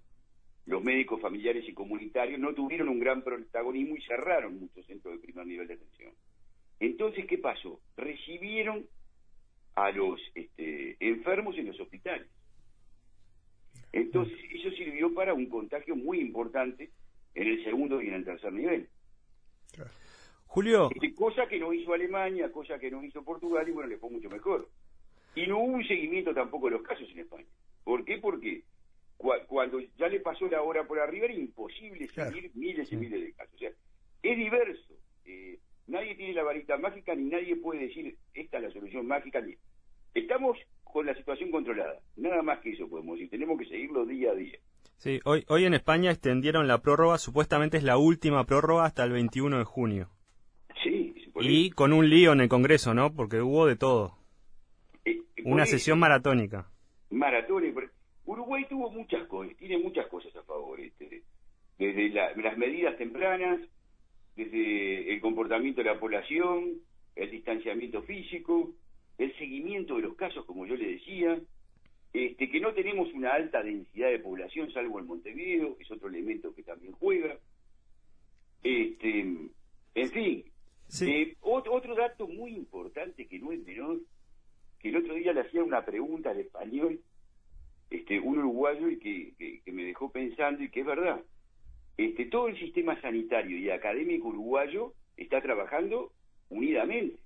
los 0.65 0.83
médicos 0.83 1.21
familiares 1.21 1.63
y 1.67 1.73
comunitarios, 1.73 2.39
no 2.39 2.53
tuvieron 2.53 2.89
un 2.89 2.99
gran 2.99 3.23
protagonismo 3.23 3.95
y 3.95 4.01
cerraron 4.01 4.59
muchos 4.59 4.85
centros 4.85 5.13
de 5.13 5.19
primer 5.19 5.45
nivel 5.45 5.67
de 5.67 5.75
atención. 5.75 6.13
Entonces, 6.79 7.25
¿qué 7.27 7.37
pasó? 7.37 7.79
Recibieron 7.95 8.85
a 9.75 9.91
los 9.91 10.19
este, 10.33 10.97
enfermos 10.99 11.57
en 11.57 11.67
los 11.67 11.79
hospitales. 11.79 12.27
Entonces, 13.91 14.37
eso 14.51 14.71
sirvió 14.71 15.13
para 15.13 15.33
un 15.33 15.47
contagio 15.47 15.95
muy 15.95 16.19
importante 16.19 16.91
en 17.33 17.47
el 17.47 17.63
segundo 17.63 18.01
y 18.01 18.07
en 18.07 18.15
el 18.15 18.25
tercer 18.25 18.51
nivel. 18.51 18.89
Julio. 20.47 20.89
Este, 20.93 21.13
cosa 21.13 21.47
que 21.47 21.59
no 21.59 21.73
hizo 21.73 21.93
Alemania, 21.93 22.51
cosa 22.51 22.79
que 22.79 22.89
no 22.89 23.03
hizo 23.03 23.23
Portugal, 23.23 23.67
y 23.67 23.71
bueno, 23.71 23.89
le 23.89 23.97
fue 23.97 24.09
mucho 24.09 24.29
mejor. 24.29 24.69
Y 25.35 25.47
no 25.47 25.59
hubo 25.59 25.73
un 25.73 25.87
seguimiento 25.87 26.33
tampoco 26.33 26.67
de 26.67 26.73
los 26.73 26.81
casos 26.81 27.09
en 27.11 27.19
España. 27.19 27.47
¿Por 27.83 28.03
qué? 28.05 28.17
Porque 28.17 28.63
cuando 29.17 29.79
ya 29.97 30.07
le 30.07 30.19
pasó 30.19 30.47
la 30.47 30.61
hora 30.61 30.85
por 30.85 30.99
arriba 30.99 31.25
era 31.25 31.33
imposible 31.33 32.07
seguir 32.09 32.51
miles 32.53 32.91
y 32.91 32.95
miles 32.97 33.21
de 33.21 33.33
casos. 33.33 33.53
O 33.55 33.57
sea, 33.57 33.69
es 34.23 34.37
diverso. 34.37 34.93
Eh, 35.25 35.59
nadie 35.87 36.15
tiene 36.15 36.33
la 36.33 36.43
varita 36.43 36.77
mágica 36.77 37.15
ni 37.15 37.29
nadie 37.29 37.55
puede 37.55 37.87
decir 37.87 38.17
esta 38.33 38.57
es 38.57 38.63
la 38.63 38.71
solución 38.71 39.07
mágica. 39.07 39.41
Estamos 40.13 40.57
con 40.83 41.05
la 41.05 41.15
situación 41.15 41.51
controlada. 41.51 41.99
Nada 42.15 42.41
más 42.41 42.59
que 42.59 42.71
eso 42.71 42.87
podemos 42.87 43.15
decir. 43.15 43.29
Tenemos 43.29 43.57
que 43.59 43.65
seguirlo 43.65 44.05
día 44.05 44.31
a 44.31 44.35
día. 44.35 44.59
Sí, 44.97 45.19
hoy, 45.25 45.43
hoy 45.49 45.65
en 45.65 45.73
España 45.73 46.11
extendieron 46.11 46.67
la 46.67 46.81
prórroga, 46.81 47.17
supuestamente 47.17 47.77
es 47.77 47.83
la 47.83 47.97
última 47.97 48.45
prórroga 48.45 48.85
hasta 48.85 49.03
el 49.03 49.11
21 49.11 49.57
de 49.57 49.63
junio. 49.65 50.09
Y 51.41 51.71
con 51.71 51.93
un 51.93 52.09
lío 52.09 52.33
en 52.33 52.41
el 52.41 52.49
Congreso, 52.49 52.93
¿no? 52.93 53.13
Porque 53.13 53.41
hubo 53.41 53.67
de 53.67 53.75
todo. 53.75 54.17
Eh, 55.03 55.21
Una 55.43 55.65
sesión 55.65 55.99
maratónica. 55.99 56.69
Maratónica. 57.09 57.81
Uruguay 58.25 58.65
tuvo 58.69 58.89
muchas 58.89 59.27
cosas, 59.27 59.55
tiene 59.57 59.77
muchas 59.77 60.07
cosas 60.07 60.35
a 60.35 60.43
favor. 60.43 60.79
Este, 60.79 61.23
desde 61.77 62.09
las 62.09 62.57
medidas 62.57 62.97
tempranas, 62.97 63.59
desde 64.35 65.13
el 65.13 65.21
comportamiento 65.21 65.81
de 65.81 65.89
la 65.89 65.99
población, 65.99 66.81
el 67.15 67.31
distanciamiento 67.31 68.01
físico, 68.03 68.73
el 69.17 69.35
seguimiento 69.37 69.95
de 69.95 70.03
los 70.03 70.15
casos, 70.15 70.45
como 70.45 70.65
yo 70.65 70.75
le 70.75 70.93
decía, 70.93 71.39
este, 72.13 72.49
que 72.49 72.59
no 72.59 72.73
tenemos 72.73 73.11
una 73.13 73.33
alta 73.33 73.61
densidad 73.61 74.09
de 74.09 74.19
población, 74.19 74.71
salvo 74.71 74.99
en 74.99 75.07
Montevideo, 75.07 75.77
es 75.79 75.91
otro 75.91 76.09
elemento 76.09 76.53
que 76.53 76.63
también 76.63 76.93
juega. 76.93 77.37
Este, 78.63 79.19
en 79.95 80.11
fin, 80.11 80.45
eh, 81.01 81.35
otro, 81.41 81.95
dato 81.95 82.27
muy 82.27 82.55
importante 82.55 83.27
que 83.27 83.39
no 83.39 83.51
es 83.51 83.63
menor, 83.65 83.99
que 84.79 84.89
el 84.89 84.97
otro 84.97 85.13
día 85.15 85.33
le 85.33 85.41
hacía 85.41 85.63
una 85.63 85.83
pregunta 85.83 86.31
al 86.31 86.39
español, 86.39 86.99
este, 87.95 88.19
un 88.19 88.39
uruguayo, 88.39 88.89
y 88.89 88.99
que, 88.99 89.61
que, 89.63 89.71
me 89.71 89.83
dejó 89.83 90.11
pensando, 90.11 90.63
y 90.63 90.69
que 90.69 90.81
es 90.81 90.85
verdad. 90.85 91.21
Este, 91.97 92.25
todo 92.25 92.47
el 92.47 92.59
sistema 92.59 92.99
sanitario 93.01 93.57
y 93.57 93.69
académico 93.69 94.27
uruguayo 94.27 94.93
está 95.17 95.41
trabajando 95.41 96.11
unidamente. 96.49 97.17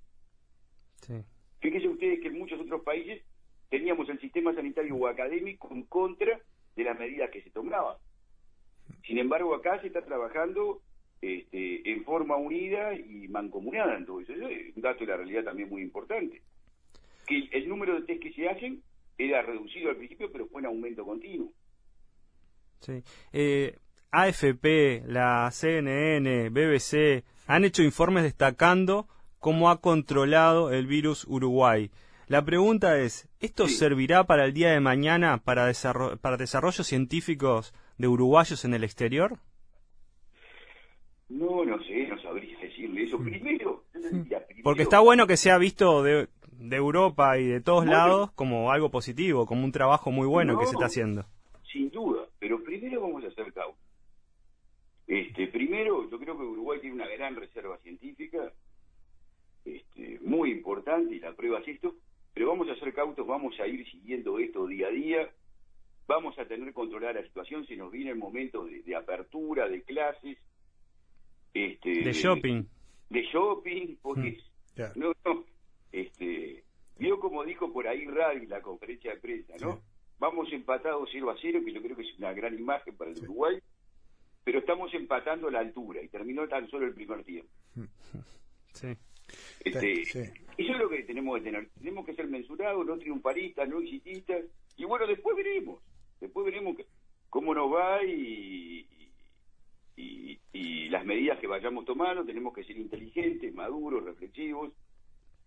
Sí. 1.02 1.14
Fíjense 1.60 1.88
ustedes 1.88 2.20
que 2.20 2.28
en 2.28 2.38
muchos 2.38 2.60
otros 2.60 2.82
países 2.82 3.22
teníamos 3.68 4.08
el 4.08 4.20
sistema 4.20 4.54
sanitario 4.54 4.96
o 4.96 5.06
académico 5.06 5.68
en 5.70 5.82
contra 5.84 6.40
de 6.76 6.84
las 6.84 6.98
medidas 6.98 7.30
que 7.30 7.42
se 7.42 7.50
tomaban. 7.50 7.96
Sin 9.06 9.18
embargo, 9.18 9.54
acá 9.54 9.80
se 9.80 9.88
está 9.88 10.02
trabajando 10.02 10.82
este, 11.20 11.90
en 11.90 12.04
forma 12.04 12.36
unida 12.36 12.94
y 12.94 13.28
mancomunada 13.28 13.96
en 13.96 14.06
todo 14.06 14.20
eso. 14.20 14.32
Es 14.32 14.76
un 14.76 14.82
dato 14.82 15.00
de 15.00 15.06
la 15.06 15.16
realidad 15.16 15.44
también 15.44 15.68
muy 15.68 15.82
importante. 15.82 16.42
Que 17.26 17.48
el 17.52 17.68
número 17.68 17.94
de 17.94 18.06
test 18.06 18.22
que 18.22 18.32
se 18.32 18.48
hacen 18.48 18.82
era 19.20 19.42
reducido 19.42 19.90
al 19.90 19.96
principio, 19.96 20.30
pero 20.32 20.46
fue 20.48 20.60
en 20.60 20.66
aumento 20.66 21.04
continuo. 21.04 21.52
Sí. 22.80 23.02
Eh, 23.32 23.76
AFP, 24.10 25.04
la 25.06 25.50
CNN, 25.52 26.48
BBC 26.50 27.24
han 27.46 27.64
hecho 27.64 27.82
informes 27.82 28.24
destacando 28.24 29.08
cómo 29.38 29.70
ha 29.70 29.80
controlado 29.80 30.72
el 30.72 30.86
virus 30.86 31.26
Uruguay. 31.28 31.90
La 32.26 32.44
pregunta 32.44 32.98
es, 32.98 33.28
¿esto 33.40 33.66
servirá 33.68 34.24
para 34.24 34.44
el 34.44 34.52
día 34.52 34.70
de 34.70 34.80
mañana 34.80 35.38
para, 35.38 35.70
para 36.20 36.36
desarrollos 36.36 36.86
científicos 36.86 37.74
de 37.98 38.08
uruguayos 38.08 38.64
en 38.64 38.74
el 38.74 38.84
exterior? 38.84 39.38
No, 41.28 41.64
no 41.64 41.82
sé, 41.82 42.06
no 42.08 42.20
sabría 42.22 42.58
decirle 42.58 43.04
eso. 43.04 43.18
Primero, 43.18 43.84
porque 44.62 44.82
está 44.82 45.00
bueno 45.00 45.26
que 45.26 45.36
sea 45.36 45.58
visto 45.58 46.02
de, 46.02 46.28
Europa 46.60 47.38
y 47.38 47.46
de 47.46 47.60
todos 47.60 47.86
lados 47.86 48.30
como 48.32 48.70
algo 48.70 48.90
positivo, 48.90 49.46
como 49.46 49.64
un 49.64 49.72
trabajo 49.72 50.10
muy 50.10 50.26
bueno 50.26 50.58
que 50.58 50.66
se 50.66 50.72
está 50.72 50.86
haciendo. 50.86 51.24
Sin 51.72 51.90
duda, 51.90 52.26
pero 52.38 52.62
primero 52.62 53.00
vamos 53.00 53.24
a 53.24 53.28
hacer 53.28 53.52
causa. 53.52 53.78
Este, 55.06 55.48
primero, 55.48 56.08
yo 56.08 56.18
creo 56.20 56.36
que 56.36 56.44
Uruguay 56.44 56.80
tiene 56.80 56.94
una 56.94 57.08
gran 57.08 57.34
reserva 57.34 57.78
científica, 57.78 58.52
este, 59.64 60.20
muy 60.20 60.52
importante, 60.52 61.16
y 61.16 61.18
la 61.18 61.32
prueba 61.32 61.58
es 61.60 61.68
esto, 61.68 61.96
pero 62.32 62.48
vamos 62.48 62.68
a 62.68 62.76
ser 62.76 62.92
cautos, 62.94 63.26
vamos 63.26 63.58
a 63.58 63.66
ir 63.66 63.84
siguiendo 63.90 64.38
esto 64.38 64.66
día 64.66 64.86
a 64.86 64.90
día, 64.90 65.30
vamos 66.06 66.38
a 66.38 66.44
tener 66.44 66.72
controlada 66.72 67.14
la 67.14 67.22
situación 67.22 67.66
si 67.66 67.76
nos 67.76 67.90
viene 67.90 68.10
el 68.10 68.18
momento 68.18 68.64
de, 68.66 68.94
apertura, 68.94 69.68
de 69.68 69.82
clases, 69.82 70.38
este, 71.54 71.90
de 71.90 72.12
shopping. 72.12 72.64
De, 73.08 73.22
shopping, 73.22 73.96
porque 74.02 74.38
mm, 74.76 74.98
no, 74.98 75.12
no, 75.24 75.44
este, 75.92 76.64
vio 76.98 77.18
como 77.18 77.44
dijo 77.44 77.72
por 77.72 77.88
ahí 77.88 78.06
Radi 78.06 78.46
la 78.46 78.60
conferencia 78.62 79.14
de 79.14 79.20
prensa, 79.20 79.54
¿no? 79.60 79.80
Vamos 80.18 80.52
empatados 80.52 81.08
0 81.12 81.30
a 81.30 81.36
0, 81.40 81.60
que 81.64 81.72
yo 81.72 81.80
creo 81.80 81.96
que 81.96 82.02
es 82.02 82.18
una 82.18 82.32
gran 82.32 82.58
imagen 82.58 82.94
para 82.96 83.10
el 83.10 83.18
Uruguay, 83.18 83.58
pero 84.44 84.58
estamos 84.58 84.92
empatando 84.92 85.50
la 85.50 85.60
altura 85.60 86.02
y 86.02 86.08
terminó 86.08 86.46
tan 86.46 86.68
solo 86.68 86.86
el 86.86 86.94
primer 86.94 87.24
tiempo. 87.24 87.50
Sí. 88.72 88.96
Este, 89.64 90.02
Eso 90.02 90.32
es 90.56 90.78
lo 90.78 90.88
que 90.88 91.02
tenemos 91.02 91.38
que 91.38 91.44
tener. 91.44 91.68
Tenemos 91.78 92.06
que 92.06 92.14
ser 92.14 92.28
mensurados, 92.28 92.86
no 92.86 92.98
triunfalistas, 92.98 93.68
no 93.68 93.80
exitistas. 93.80 94.44
Y 94.76 94.84
bueno, 94.84 95.06
después 95.06 95.36
veremos. 95.36 95.82
Después 96.20 96.46
veremos 96.46 96.76
cómo 97.28 97.54
nos 97.54 97.72
va 97.72 98.02
y, 98.04 98.86
y, 99.96 100.38
y, 100.52 100.88
las 100.88 101.04
medidas 101.04 101.38
que 101.40 101.46
vayamos 101.46 101.84
tomando. 101.84 102.24
Tenemos 102.24 102.54
que 102.54 102.64
ser 102.64 102.76
inteligentes, 102.76 103.54
maduros, 103.54 104.04
reflexivos. 104.04 104.72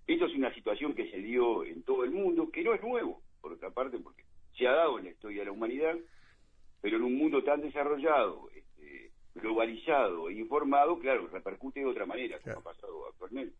Esto 0.08 0.26
es 0.26 0.36
una 0.36 0.54
situación 0.54 0.94
que 0.94 1.10
se 1.10 1.18
dio 1.18 1.64
en 1.64 1.84
todo 1.84 2.04
el 2.04 2.12
mundo, 2.12 2.50
que 2.52 2.64
no 2.64 2.74
es 2.74 2.82
nuevo, 2.82 3.22
por 3.42 3.54
otra 3.54 3.70
parte, 3.72 3.98
porque 4.00 4.24
se 4.58 4.68
ha 4.68 4.72
dado 4.74 5.00
en 5.00 5.06
la 5.06 5.12
historia 5.12 5.40
de 5.40 5.46
la 5.46 5.52
humanidad, 5.52 5.96
pero 6.82 6.98
en 6.98 7.04
un 7.04 7.16
mundo 7.16 7.44
tan 7.44 7.62
desarrollado, 7.62 8.50
globalizado 9.36 10.30
e 10.30 10.34
informado, 10.34 11.00
claro, 11.00 11.28
repercute 11.28 11.80
de 11.80 11.86
otra 11.86 12.06
manera, 12.06 12.40
como 12.40 12.60
ha 12.60 12.64
pasado 12.64 13.08
actualmente. 13.08 13.56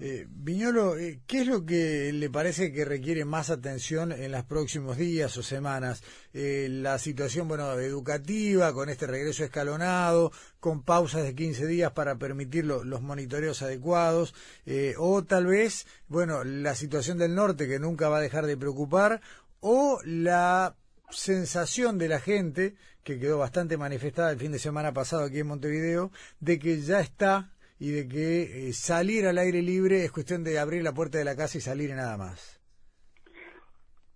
Eh, 0.00 0.26
Viñolo, 0.26 0.96
eh, 0.96 1.20
¿qué 1.26 1.42
es 1.42 1.46
lo 1.46 1.66
que 1.66 2.12
le 2.14 2.30
parece 2.30 2.72
que 2.72 2.86
requiere 2.86 3.26
más 3.26 3.50
atención 3.50 4.10
en 4.10 4.32
los 4.32 4.42
próximos 4.44 4.96
días 4.96 5.36
o 5.36 5.42
semanas? 5.42 6.02
Eh, 6.32 6.68
la 6.70 6.98
situación, 6.98 7.46
bueno, 7.46 7.70
educativa, 7.78 8.72
con 8.72 8.88
este 8.88 9.06
regreso 9.06 9.44
escalonado, 9.44 10.32
con 10.60 10.82
pausas 10.82 11.24
de 11.24 11.34
15 11.34 11.66
días 11.66 11.92
para 11.92 12.16
permitir 12.16 12.64
los 12.64 13.02
monitoreos 13.02 13.60
adecuados, 13.60 14.34
eh, 14.64 14.94
o 14.96 15.24
tal 15.24 15.46
vez, 15.46 15.86
bueno, 16.08 16.42
la 16.42 16.74
situación 16.74 17.18
del 17.18 17.34
norte 17.34 17.68
que 17.68 17.78
nunca 17.78 18.08
va 18.08 18.16
a 18.16 18.22
dejar 18.22 18.46
de 18.46 18.56
preocupar, 18.56 19.20
o 19.60 20.00
la 20.04 20.74
sensación 21.10 21.98
de 21.98 22.08
la 22.08 22.18
gente, 22.18 22.76
que 23.04 23.18
quedó 23.18 23.36
bastante 23.36 23.76
manifestada 23.76 24.30
el 24.30 24.38
fin 24.38 24.52
de 24.52 24.58
semana 24.58 24.94
pasado 24.94 25.24
aquí 25.24 25.40
en 25.40 25.48
Montevideo, 25.48 26.10
de 26.40 26.58
que 26.58 26.80
ya 26.80 27.00
está 27.00 27.52
y 27.82 27.90
de 27.90 28.08
que 28.08 28.42
eh, 28.42 28.72
salir 28.72 29.26
al 29.26 29.38
aire 29.38 29.60
libre 29.60 30.04
es 30.04 30.12
cuestión 30.12 30.44
de 30.44 30.56
abrir 30.56 30.84
la 30.84 30.94
puerta 30.94 31.18
de 31.18 31.24
la 31.24 31.34
casa 31.34 31.58
y 31.58 31.60
salir 31.60 31.90
nada 31.90 32.16
más. 32.16 32.62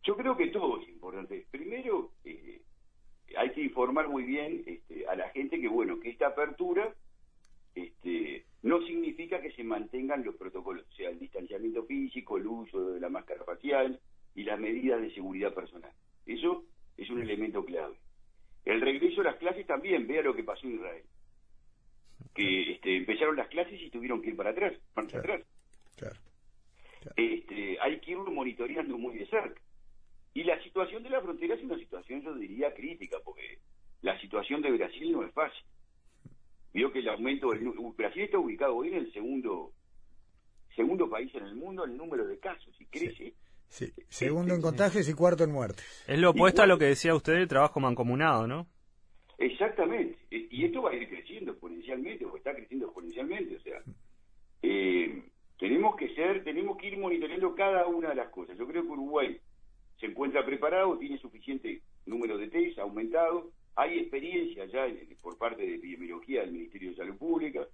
Yo 0.05 0.17
creo 0.17 0.37
que 0.37 0.47
todo 0.53 0.81
es 0.81 0.89
importante. 0.89 1.45
Primero, 1.51 2.13
eh, 2.25 2.63
hay 3.37 3.51
que 3.51 3.63
informar 3.63 4.09
muy 4.09 4.23
bien 4.23 4.63
este, 4.65 5.05
a 5.09 5.17
la 5.17 5.31
gente 5.31 5.61
que, 5.61 5.67
bueno, 5.67 5.99
que 5.99 6.11
esta 6.11 6.29
apertura 6.29 6.95
este, 7.75 8.45
no 8.63 8.81
significa 8.87 9.43
que 9.43 9.51
se 9.51 9.65
mantengan 9.65 10.23
los 10.23 10.37
protocolos, 10.37 10.87
o 10.89 10.95
sea, 10.95 11.11
el 11.11 11.19
distanciamiento 11.19 11.85
físico, 11.87 12.37
el 12.37 12.47
uso 12.47 12.93
de 12.93 13.01
la 13.01 13.09
máscara 13.09 13.43
facial 13.43 13.99
y 14.37 14.45
las 14.45 14.61
medidas 14.61 15.03
de 15.03 15.13
seguridad 15.13 15.53
personal. 15.53 15.91
Eso 16.25 16.63
es 16.97 17.11
un 17.11 17.21
elemento 17.21 17.65
clave. 17.65 17.97
El 18.65 18.81
regreso 18.81 19.23
a 19.23 19.25
las 19.25 19.37
clases 19.39 19.67
también, 19.67 20.07
vea 20.07 20.23
lo 20.23 20.37
que 20.37 20.45
pasó 20.45 20.69
en 20.69 20.75
Israel. 20.77 21.03
Que 22.35 22.73
este, 22.73 22.97
empezaron 22.97 23.37
las 23.37 23.49
clases 23.49 23.81
y 23.81 23.91
tuvieron 23.91 24.21
que 24.23 24.31
ir 24.31 24.37
para 24.37 24.51
atrás, 24.51 24.75
para 24.95 25.07
atrás. 25.07 25.43
Este, 27.17 27.79
hay 27.81 28.01
que 28.01 28.11
irlo 28.13 28.31
monitoreando 28.31 28.99
muy 28.99 29.17
de 29.17 29.27
cerca. 29.27 29.61
Y 30.35 30.45
la 30.45 30.63
situación 30.63 31.03
de 31.03 31.11
la 31.11 31.23
frontera 31.23 31.55
es 31.55 31.63
una 31.63 31.79
situación, 31.79 32.23
yo 32.23 32.35
diría, 32.35 32.75
crítica, 32.75 33.19
porque 33.25 33.59
la 34.03 34.21
situación 34.21 34.61
de 34.61 34.73
Brasil 34.73 35.13
no 35.13 35.25
es 35.25 35.33
fácil. 35.33 35.65
Vio 36.75 36.93
que 36.93 36.99
el 36.99 37.09
aumento 37.09 37.53
del... 37.53 37.73
Brasil 37.97 38.23
está 38.23 38.39
ubicado 38.39 38.77
hoy 38.77 38.89
en 38.89 38.97
el 38.97 39.13
segundo 39.13 39.73
segundo 40.75 41.09
país 41.09 41.35
en 41.35 41.47
el 41.47 41.55
mundo 41.55 41.85
en 41.85 41.93
el 41.93 41.97
número 41.97 42.27
de 42.27 42.39
casos 42.39 42.75
y 42.79 42.85
crece. 42.85 43.35
Sí. 43.69 43.93
Segundo 44.09 44.55
en 44.55 44.61
contagios 44.61 45.09
y 45.09 45.15
cuarto 45.15 45.43
en 45.43 45.53
muertes. 45.53 46.05
Es 46.07 46.19
lo 46.19 46.31
opuesto 46.31 46.63
a 46.63 46.67
lo 46.67 46.79
que 46.79 46.85
decía 46.85 47.15
usted 47.15 47.33
del 47.33 47.49
trabajo 47.49 47.81
mancomunado, 47.81 48.47
¿no? 48.47 48.67
Exactamente. 49.39 50.19
Y 50.57 50.65
esto 50.65 50.81
va 50.81 50.91
a 50.91 50.95
ir 50.95 51.07
creciendo 51.07 51.53
exponencialmente, 51.53 52.25
o 52.25 52.35
está 52.35 52.55
creciendo 52.55 52.87
exponencialmente. 52.87 53.57
O 53.57 53.61
sea, 53.61 53.83
eh, 54.63 55.23
tenemos 55.59 55.97
que 55.97 56.15
ser, 56.15 56.45
tenemos 56.45 56.79
que 56.79 56.87
ir 56.87 56.97
monitoreando 56.97 57.55
cada 57.55 57.87
una 57.87 58.09
de 58.09 58.15
las 58.15 58.31
cosas. 58.31 58.57
Yo 58.57 58.67
creo 58.67 58.83
que 58.83 58.89
Uruguay 58.89 59.39
se 60.01 60.07
encuentra 60.07 60.47
preparado, 60.47 60.97
tiene 60.97 61.19
suficiente 61.19 61.83
número 62.07 62.39
de 62.39 62.49
test, 62.49 62.79
aumentado. 62.79 63.51
Hay 63.75 63.99
experiencia 63.99 64.65
ya 64.65 64.87
por 65.21 65.37
parte 65.37 65.61
de 65.61 65.75
epidemiología 65.75 66.41
del 66.41 66.53
Ministerio 66.53 66.89
de 66.89 66.97
Salud 66.97 67.19
Pública. 67.19 67.69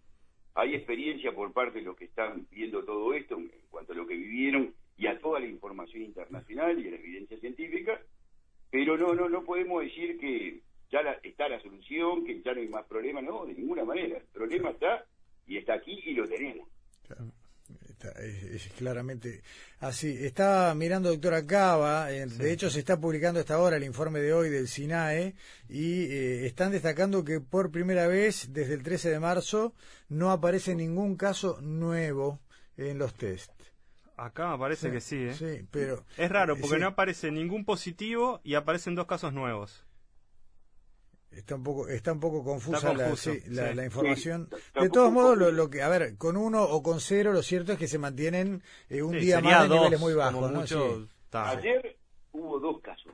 Hay 0.56 0.74
experiencia 0.74 1.32
por 1.32 1.52
parte 1.52 1.78
de 1.78 1.84
los 1.84 1.96
que 1.96 2.06
están 2.06 2.48
viendo 2.50 2.84
todo 2.84 3.14
esto 3.14 3.38
en 3.38 3.48
cuanto 3.70 3.92
a 3.92 3.96
lo 3.96 4.08
que 4.08 4.16
vivieron 4.16 4.74
y 4.98 5.06
a 5.06 5.20
toda 5.20 5.38
la 5.38 5.46
información 5.46 6.02
internacional 6.02 6.80
y 6.80 6.88
a 6.88 6.90
la 6.90 6.96
evidencia 6.96 7.38
científica, 7.38 8.02
pero 8.72 8.96
no, 8.96 9.14
no, 9.14 9.28
no 9.28 9.44
podemos 9.44 9.84
decir 9.84 10.18
que 10.18 10.62
ya 10.92 11.00
está 11.22 11.48
la 11.48 11.60
solución, 11.60 12.24
que 12.24 12.42
ya 12.42 12.52
no 12.52 12.60
hay 12.60 12.68
más 12.68 12.84
problemas, 12.84 13.24
no, 13.24 13.46
de 13.46 13.54
ninguna 13.54 13.84
manera. 13.84 14.18
El 14.18 14.26
problema 14.26 14.70
está 14.70 15.04
y 15.46 15.56
está 15.56 15.74
aquí 15.74 15.98
y 16.04 16.12
lo 16.12 16.28
tenemos. 16.28 16.68
es, 18.20 18.68
claramente 18.76 19.42
así. 19.80 20.14
Está 20.20 20.74
mirando, 20.74 21.08
doctora 21.08 21.46
Cava, 21.46 22.12
eh, 22.12 22.26
de 22.26 22.52
hecho 22.52 22.68
se 22.68 22.80
está 22.80 23.00
publicando 23.00 23.40
esta 23.40 23.58
hora 23.58 23.76
el 23.76 23.84
informe 23.84 24.20
de 24.20 24.34
hoy 24.34 24.50
del 24.50 24.68
SINAE 24.68 25.34
y 25.68 26.04
eh, 26.04 26.46
están 26.46 26.72
destacando 26.72 27.24
que 27.24 27.40
por 27.40 27.70
primera 27.70 28.06
vez 28.06 28.52
desde 28.52 28.74
el 28.74 28.82
13 28.82 29.10
de 29.10 29.20
marzo 29.20 29.74
no 30.10 30.30
aparece 30.30 30.74
ningún 30.74 31.16
caso 31.16 31.58
nuevo 31.62 32.40
en 32.76 32.98
los 32.98 33.14
test. 33.14 33.50
Acá 34.18 34.56
parece 34.58 34.92
que 34.92 35.00
sí, 35.00 35.16
¿eh? 35.16 35.32
Sí, 35.32 35.66
pero... 35.70 36.04
Es 36.18 36.30
raro, 36.30 36.56
porque 36.56 36.78
no 36.78 36.88
aparece 36.88 37.30
ningún 37.30 37.64
positivo 37.64 38.40
y 38.44 38.54
aparecen 38.54 38.94
dos 38.94 39.06
casos 39.06 39.32
nuevos. 39.32 39.84
Está 41.36 41.54
un 41.54 41.62
poco, 41.62 41.88
está 41.88 42.12
un 42.12 42.20
poco 42.20 42.44
confusa 42.44 42.92
la, 42.92 43.84
información. 43.84 44.48
de 44.78 44.90
todos 44.90 45.10
modos, 45.12 45.52
lo, 45.52 45.70
que, 45.70 45.82
a 45.82 45.88
ver, 45.88 46.16
con 46.16 46.36
uno 46.36 46.62
o 46.62 46.82
con 46.82 47.00
cero, 47.00 47.32
lo 47.32 47.42
cierto 47.42 47.72
es 47.72 47.78
que 47.78 47.88
se 47.88 47.98
mantienen 47.98 48.62
eh, 48.88 49.02
un 49.02 49.18
día 49.18 49.40
más 49.40 49.68
de 49.68 49.74
niveles 49.74 50.00
muy 50.00 50.14
bajos. 50.14 50.72
Ayer 51.32 51.96
hubo 52.32 52.60
dos 52.60 52.80
casos 52.80 53.12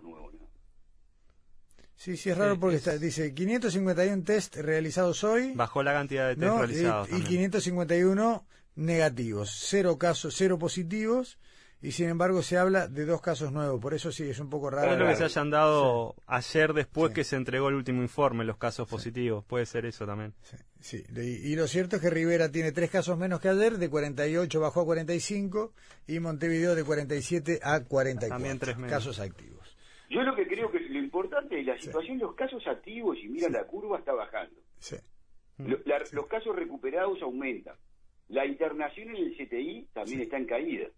Sí, 1.99 2.17
sí, 2.17 2.31
es 2.31 2.39
raro 2.39 2.61
porque 2.61 2.77
está, 2.77 2.97
dice 2.97 3.35
551 3.35 4.23
test 4.23 4.55
realizados 4.57 5.25
hoy. 5.25 5.53
Bajó 5.57 5.83
la 5.83 5.93
cantidad 5.93 6.29
de 6.29 6.37
test 6.37 6.57
realizados. 6.57 7.09
Y, 7.11 7.23
551 7.25 8.47
negativos, 8.77 9.51
cero 9.51 9.99
casos, 9.99 10.35
cero 10.37 10.59
positivos 10.61 11.39
y 11.80 11.92
sin 11.92 12.08
embargo 12.08 12.42
se 12.42 12.58
habla 12.58 12.88
de 12.88 13.04
dos 13.04 13.20
casos 13.20 13.52
nuevos, 13.52 13.80
por 13.80 13.94
eso 13.94 14.11
sí 14.11 14.28
es 14.28 14.40
un 14.40 14.50
poco 14.50 14.70
raro. 14.70 14.97
lo 14.97 15.06
que 15.06 15.16
se 15.16 15.25
hayan 15.25 15.50
dado 15.50 16.16
ayer 16.26 16.73
después 16.73 17.12
que 17.12 17.23
se 17.23 17.37
entregó 17.37 17.68
el 17.68 17.76
último 17.76 18.02
informe, 18.02 18.44
los 18.44 18.56
casos 18.56 18.88
positivos, 18.88 19.44
puede 19.44 19.64
ser 19.64 19.87
eso 19.87 20.04
también. 20.04 20.35
Sí, 20.80 21.04
Y, 21.16 21.54
lo 21.54 21.66
cierto 21.66 21.97
es 21.97 22.02
que 22.02 22.11
Rivera 22.11 22.50
tiene 22.50 22.73
tres 22.73 22.90
casos 22.90 23.16
menos 23.16 23.40
que 23.40 23.49
ayer, 23.49 23.78
de 23.78 23.88
48 23.88 24.61
bajó 24.61 24.80
a 24.80 24.85
45 24.85 25.73
y 26.08 26.18
Montevideo 26.20 26.75
de 26.75 26.85
47 26.85 27.61
a 27.62 27.85
44 27.85 28.28
también 28.28 28.58
tres 28.58 28.76
casos 28.90 29.20
activos. 29.20 29.76
Yo 30.11 30.23
lo 30.23 30.35
que 30.35 30.47
creo 30.49 30.70
que 30.70 30.80
lo 30.80 30.99
importante 30.99 31.61
es 31.61 31.66
la 31.66 31.78
situación 31.78 32.18
de 32.18 32.25
los 32.25 32.35
casos 32.35 32.66
activos 32.66 33.18
y 33.23 33.28
mira 33.28 33.49
la 33.50 33.64
curva 33.64 33.99
está 33.99 34.12
bajando. 34.12 34.61
los 35.58 36.26
casos 36.26 36.56
recuperados 36.56 37.20
aumentan. 37.23 37.76
La 38.28 38.44
internación 38.44 39.11
en 39.11 39.16
el 39.16 39.37
CTI 39.37 39.88
también 39.92 40.20
está 40.20 40.37
en 40.37 40.47
caída. 40.47 40.88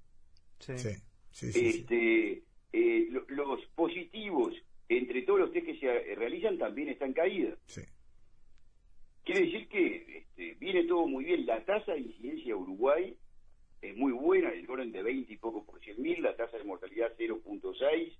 Sí. 0.61 1.47
este, 1.59 2.43
eh, 2.73 3.09
los 3.29 3.65
positivos 3.75 4.55
entre 4.89 5.23
todos 5.23 5.41
los 5.41 5.53
test 5.53 5.67
que 5.67 5.79
se 5.79 6.15
realizan 6.15 6.59
también 6.59 6.89
están 6.89 7.13
caídos 7.13 7.59
Quiere 9.25 9.47
decir 9.47 9.69
que 9.69 10.19
este, 10.19 10.55
viene 10.59 10.85
todo 10.85 11.07
muy 11.07 11.25
bien. 11.25 11.47
La 11.47 11.65
tasa 11.65 11.93
de 11.93 12.01
incidencia 12.01 12.47
de 12.47 12.55
Uruguay 12.55 13.17
es 13.83 13.97
muy 13.97 14.13
buena, 14.13 14.51
el 14.51 14.69
orden 14.69 14.93
de 14.93 15.03
20 15.03 15.33
y 15.33 15.37
poco 15.37 15.65
por 15.65 15.81
cien 15.81 16.01
mil, 16.03 16.23
la 16.23 16.35
tasa 16.37 16.59
de 16.59 16.65
mortalidad 16.65 17.13
0.6, 17.19 18.13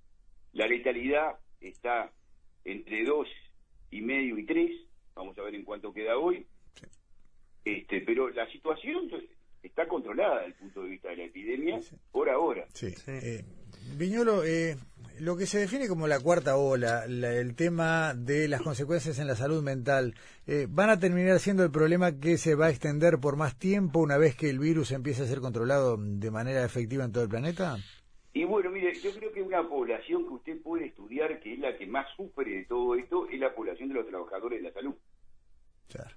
la 0.53 0.67
letalidad 0.67 1.39
está 1.61 2.13
entre 2.65 3.05
2 3.05 3.29
y 3.91 4.03
medio 4.03 4.39
y 4.39 4.45
3, 4.45 4.71
vamos 5.15 5.37
a 5.39 5.43
ver 5.43 5.55
en 5.55 5.65
cuánto 5.65 5.93
queda 5.93 6.17
hoy. 6.17 6.47
Este, 7.65 8.01
pero 8.03 8.31
la 8.31 8.51
situación 8.53 9.11
está 9.63 9.87
controlada 9.87 10.37
desde 10.37 10.47
el 10.47 10.55
punto 10.55 10.83
de 10.83 10.89
vista 10.91 11.09
de 11.11 11.17
la 11.17 11.25
epidemia 11.25 11.81
por 12.13 12.29
ahora. 12.29 12.67
Sí. 12.73 12.95
Eh, 13.07 13.45
Viñolo, 13.97 14.45
eh, 14.45 14.77
lo 15.21 15.37
que 15.37 15.47
se 15.47 15.59
define 15.59 15.89
como 15.89 16.07
la 16.07 16.21
cuarta 16.21 16.57
ola, 16.57 17.05
el 17.05 17.55
tema 17.55 18.15
de 18.15 18.49
las 18.49 18.63
consecuencias 18.63 19.19
en 19.19 19.27
la 19.27 19.35
salud 19.35 19.63
mental, 19.63 20.15
eh, 20.47 20.67
¿van 20.69 20.91
a 20.91 20.99
terminar 20.99 21.39
siendo 21.39 21.65
el 21.65 21.71
problema 21.71 22.19
que 22.19 22.39
se 22.39 22.55
va 22.55 22.67
a 22.67 22.71
extender 22.71 23.19
por 23.19 23.37
más 23.37 23.59
tiempo 23.59 24.01
una 24.01 24.17
vez 24.17 24.37
que 24.37 24.49
el 24.49 24.59
virus 24.59 24.93
empiece 24.93 25.23
a 25.23 25.27
ser 25.27 25.41
controlado 25.41 25.97
de 25.99 26.31
manera 26.31 26.65
efectiva 26.65 27.05
en 27.05 27.13
todo 27.13 27.25
el 27.25 27.31
planeta? 27.31 27.77
Y 28.33 28.45
bueno, 28.45 28.71
mire, 28.71 28.95
yo 28.95 29.11
creo 29.13 29.33
que 29.33 29.43
una 29.43 29.69
población 29.69 30.25
que 30.25 30.35
usted 30.35 30.63
puede 30.63 30.87
estudiar, 30.87 31.41
que 31.41 31.55
es 31.55 31.59
la 31.59 31.77
que 31.77 31.87
más 31.87 32.07
sufre 32.17 32.51
de 32.51 32.65
todo 32.65 32.95
esto, 32.95 33.29
es 33.29 33.41
la 33.41 33.53
población 33.55 33.89
de 33.89 33.97
los 33.97 34.07
trabajadores 34.07 34.63
de 34.63 34.69
la 34.69 34.73
salud. 34.73 34.95
Claro. 35.89 36.15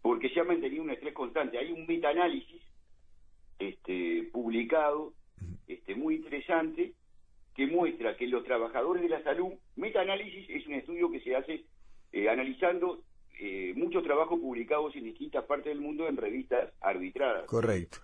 Porque 0.00 0.28
se 0.30 0.40
ha 0.40 0.44
mantenido 0.44 0.84
un 0.84 0.90
estrés 0.90 1.12
constante. 1.12 1.58
Hay 1.58 1.72
un 1.72 1.84
metaanálisis 1.84 2.62
este, 3.58 4.28
publicado, 4.32 5.12
este, 5.66 5.94
muy 5.94 6.16
interesante, 6.16 6.92
que 7.54 7.66
muestra 7.66 8.16
que 8.16 8.26
los 8.28 8.44
trabajadores 8.44 9.02
de 9.02 9.08
la 9.08 9.22
salud, 9.22 9.52
metaanálisis 9.76 10.48
es 10.48 10.66
un 10.66 10.74
estudio 10.74 11.10
que 11.10 11.20
se 11.20 11.34
hace 11.34 11.64
eh, 12.12 12.28
analizando 12.28 13.02
eh, 13.40 13.72
muchos 13.76 14.04
trabajos 14.04 14.38
publicados 14.40 14.94
en 14.96 15.04
distintas 15.04 15.44
partes 15.44 15.66
del 15.66 15.80
mundo 15.80 16.08
en 16.08 16.16
revistas 16.16 16.72
arbitradas. 16.80 17.46
Correcto. 17.46 17.98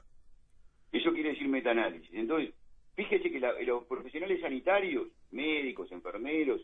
Eso 0.93 1.13
quiere 1.13 1.31
decir 1.31 1.49
metaanálisis. 1.49 2.13
Entonces, 2.13 2.55
fíjese 2.95 3.31
que 3.31 3.41
los 3.65 3.85
profesionales 3.85 4.41
sanitarios, 4.41 5.09
médicos, 5.31 5.91
enfermeros, 5.93 6.61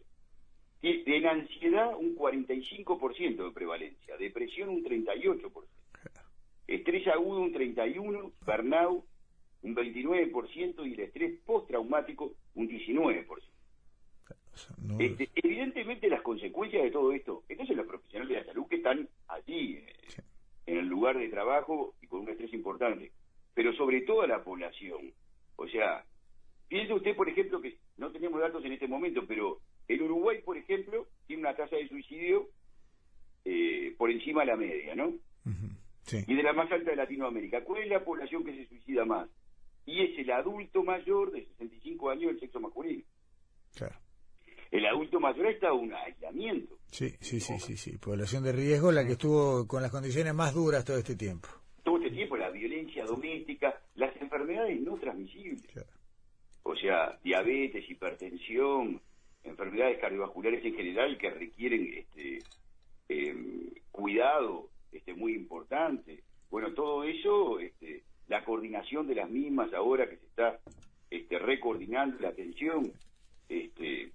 tienen 0.81 1.27
ansiedad 1.27 1.97
un 1.97 2.17
45% 2.17 3.45
de 3.45 3.53
prevalencia, 3.53 4.17
depresión 4.17 4.71
un 4.71 4.85
38% 4.85 5.51
estrés 6.75 7.07
agudo 7.09 7.41
un 7.41 7.53
31%, 7.53 8.33
burnout 8.47 9.05
un 9.63 9.75
29% 9.77 10.89
y 10.89 10.95
el 10.95 11.01
estrés 11.01 11.39
postraumático 11.45 12.33
un 12.55 12.69
19%. 12.69 13.27
Este, 14.99 15.29
evidentemente 15.35 16.09
las 16.09 16.23
consecuencias 16.23 16.83
de 16.83 16.91
todo 16.91 17.13
esto, 17.13 17.45
entonces 17.49 17.77
los 17.77 17.87
profesionales 17.87 18.35
de 18.35 18.41
la 18.41 18.47
salud 18.47 18.67
que 18.69 18.77
están 18.77 19.09
allí, 19.29 19.77
eh, 19.77 19.87
en 20.67 20.79
el 20.79 20.87
lugar 20.87 21.19
de 21.19 21.29
trabajo 21.29 21.95
y 22.01 22.07
con 22.07 22.21
un 22.21 22.29
estrés 22.29 22.53
importante, 22.53 23.11
pero 23.55 23.73
sobre 23.75 24.03
todo 24.03 24.23
a 24.23 24.27
la 24.27 24.43
población. 24.45 25.13
O 25.57 25.67
sea, 25.69 26.05
piense 26.69 26.93
usted, 26.93 27.17
por 27.17 27.29
ejemplo, 27.29 27.61
que 27.61 27.77
no 27.97 28.11
tenemos 28.11 28.41
datos 28.41 28.65
en 28.65 28.73
este 28.73 28.87
momento, 28.87 29.25
pero 29.27 29.61
el 29.89 30.03
Uruguay, 30.03 30.41
por 30.45 30.57
ejemplo, 30.57 31.07
tiene 31.27 31.43
una 31.43 31.57
tasa 31.57 31.77
de 31.77 31.89
suicidio 31.89 32.49
eh, 33.45 33.95
por 33.99 34.11
encima 34.11 34.41
de 34.41 34.47
la 34.47 34.57
media, 34.57 34.95
¿no? 34.95 35.15
Y 36.13 36.35
de 36.35 36.43
la 36.43 36.53
más 36.53 36.71
alta 36.73 36.91
de 36.91 36.97
Latinoamérica. 36.97 37.63
¿Cuál 37.65 37.83
es 37.83 37.89
la 37.89 38.05
población 38.05 38.45
que 38.45 38.55
se 38.55 38.67
suicida 38.67 39.05
más? 39.05 39.29
Y 39.87 40.03
es 40.03 40.19
el 40.19 40.31
adulto 40.31 40.83
mayor 40.83 41.33
de 41.33 41.45
65 41.45 42.11
años 42.11 42.33
del 42.33 42.41
sexo 42.41 42.61
masculino. 42.61 43.03
Claro. 43.75 43.97
El 44.71 44.87
adulto 44.87 45.19
mayor 45.19 45.47
está 45.47 45.73
un 45.73 45.93
aislamiento. 45.93 46.77
Sí, 46.91 47.11
sí, 47.21 47.41
sí, 47.41 47.59
sí, 47.59 47.77
sí. 47.77 47.99
Población 47.99 48.45
de 48.45 48.53
riesgo, 48.53 48.93
la 48.93 49.05
que 49.05 49.13
estuvo 49.13 49.67
con 49.67 49.83
las 49.83 49.91
condiciones 49.91 50.35
más 50.35 50.55
duras 50.55 50.85
todo 50.85 50.97
este 50.97 51.17
tiempo. 51.17 51.49
Todo 51.83 51.97
este 51.97 52.11
tiempo, 52.11 52.37
la 52.37 52.51
violencia 52.51 53.05
doméstica, 53.05 53.81
las 53.97 54.15
enfermedades 54.21 54.81
no 54.81 54.97
transmisibles. 54.97 55.65
O 56.63 56.77
sea, 56.77 57.19
diabetes, 57.25 57.89
hipertensión, 57.91 59.01
enfermedades 59.43 59.99
cardiovasculares 59.99 60.65
en 60.65 60.75
general 60.75 61.19
que 61.19 61.31
requieren 61.31 61.93
este 61.95 62.39
eh, 63.09 63.35
cuidado 63.91 64.69
este, 64.93 65.15
muy 65.15 65.35
importante. 65.35 66.23
Bueno, 66.51 66.73
todo 66.73 67.05
eso, 67.05 67.59
este, 67.61 68.03
la 68.29 68.45
coordinación 68.45 69.07
de 69.07 69.15
las 69.15 69.31
mismas 69.31 69.73
ahora 69.73 70.09
que 70.09 70.17
se 70.17 70.27
está 70.27 70.61
este, 71.11 71.39
recoordinando 71.39 72.19
la 72.21 72.29
atención, 72.29 72.93
este, 73.49 74.13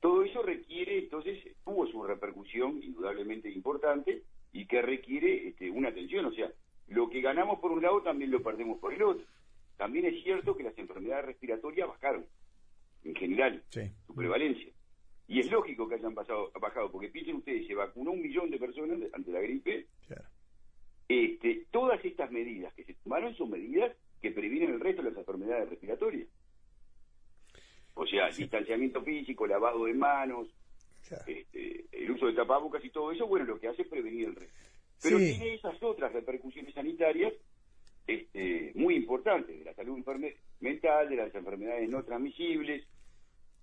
todo 0.00 0.24
eso 0.24 0.42
requiere, 0.42 0.98
entonces, 0.98 1.38
tuvo 1.64 1.86
su 1.86 2.02
repercusión 2.02 2.82
indudablemente 2.82 3.50
importante 3.50 4.22
y 4.52 4.66
que 4.66 4.82
requiere 4.82 5.48
este, 5.48 5.70
una 5.70 5.90
atención. 5.90 6.26
O 6.26 6.32
sea, 6.32 6.50
lo 6.88 7.08
que 7.08 7.20
ganamos 7.20 7.60
por 7.60 7.72
un 7.72 7.82
lado 7.82 8.02
también 8.02 8.30
lo 8.30 8.42
perdemos 8.42 8.78
por 8.78 8.92
el 8.92 9.02
otro. 9.02 9.24
También 9.76 10.06
es 10.06 10.22
cierto 10.22 10.56
que 10.56 10.64
las 10.64 10.76
enfermedades 10.78 11.26
respiratorias 11.26 11.88
bajaron, 11.88 12.26
en 13.04 13.14
general, 13.14 13.62
su 14.06 14.14
prevalencia. 14.14 14.72
Y 15.28 15.40
es 15.40 15.50
lógico 15.50 15.88
que 15.88 15.94
hayan 15.94 16.14
pasado, 16.14 16.50
bajado, 16.60 16.90
porque 16.90 17.08
piensen 17.08 17.36
ustedes, 17.36 17.66
se 17.66 17.74
vacunó 17.74 18.12
un 18.12 18.22
millón 18.22 18.50
de 18.50 18.58
personas 18.58 18.98
ante 19.12 19.30
la 19.30 19.40
gripe. 19.40 19.86
Este, 21.08 21.66
todas 21.70 22.04
estas 22.04 22.30
medidas 22.30 22.72
que 22.74 22.84
se 22.84 22.94
tomaron 22.94 23.34
son 23.36 23.50
medidas 23.50 23.94
que 24.20 24.30
previenen 24.30 24.70
el 24.70 24.80
resto 24.80 25.02
de 25.02 25.10
las 25.10 25.18
enfermedades 25.18 25.68
respiratorias. 25.68 26.28
O 27.94 28.06
sea, 28.06 28.28
distanciamiento 28.30 29.02
físico, 29.02 29.46
lavado 29.46 29.84
de 29.84 29.94
manos, 29.94 30.48
este, 31.26 31.84
el 31.92 32.10
uso 32.10 32.26
de 32.26 32.34
tapabocas 32.34 32.84
y 32.84 32.90
todo 32.90 33.12
eso, 33.12 33.26
bueno, 33.26 33.44
lo 33.44 33.60
que 33.60 33.68
hace 33.68 33.82
es 33.82 33.88
prevenir 33.88 34.28
el 34.28 34.36
resto. 34.36 34.58
Pero 35.02 35.18
tiene 35.18 35.54
esas 35.54 35.82
otras 35.82 36.12
repercusiones 36.12 36.72
sanitarias 36.74 37.32
este, 38.06 38.72
muy 38.74 38.96
importantes, 38.96 39.58
de 39.58 39.64
la 39.64 39.74
salud 39.74 39.98
mental, 40.60 41.08
de 41.08 41.16
las 41.16 41.34
enfermedades 41.34 41.88
no 41.88 42.02
transmisibles, 42.04 42.86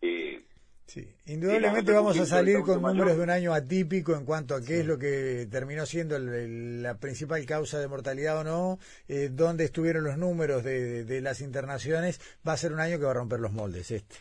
eh, 0.02 0.44
Sí, 0.90 1.08
indudablemente 1.28 1.92
vamos 1.92 2.18
a 2.18 2.26
salir 2.26 2.62
con 2.62 2.82
números 2.82 3.16
de 3.16 3.22
un 3.22 3.30
año 3.30 3.54
atípico 3.54 4.16
en 4.16 4.26
cuanto 4.26 4.56
a 4.56 4.62
qué 4.64 4.80
es 4.80 4.88
lo 4.88 4.98
que 4.98 5.46
terminó 5.46 5.86
siendo 5.86 6.18
la 6.18 6.98
principal 6.98 7.46
causa 7.46 7.80
de 7.80 7.88
mortalidad 7.88 8.40
o 8.40 8.44
no, 8.44 8.80
eh, 9.08 9.30
dónde 9.32 9.66
estuvieron 9.66 10.04
los 10.04 10.18
números 10.18 10.64
de, 10.64 11.22
las 11.22 11.42
internaciones. 11.42 12.20
Va 12.48 12.54
a 12.54 12.58
ser 12.58 12.74
un 12.74 12.80
año 12.80 12.98
que 12.98 13.06
va 13.06 13.12
a 13.12 13.14
romper 13.14 13.40
los 13.40 13.52
moldes 13.52 13.92
este. 13.92 14.16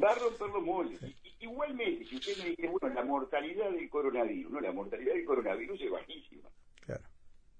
Va 0.00 0.12
a 0.12 0.14
romper 0.14 0.48
los 0.50 0.62
moldes. 0.62 1.00
Igualmente, 1.40 2.04
si 2.04 2.14
usted 2.14 2.44
me 2.44 2.50
dice, 2.50 2.68
bueno, 2.68 2.94
la 2.94 3.02
mortalidad 3.02 3.68
del 3.72 3.90
coronavirus, 3.90 4.52
no, 4.52 4.60
la 4.60 4.70
mortalidad 4.70 5.14
del 5.14 5.24
coronavirus 5.24 5.80
es 5.80 5.90
bajísima. 5.90 6.48
Claro. 6.86 7.02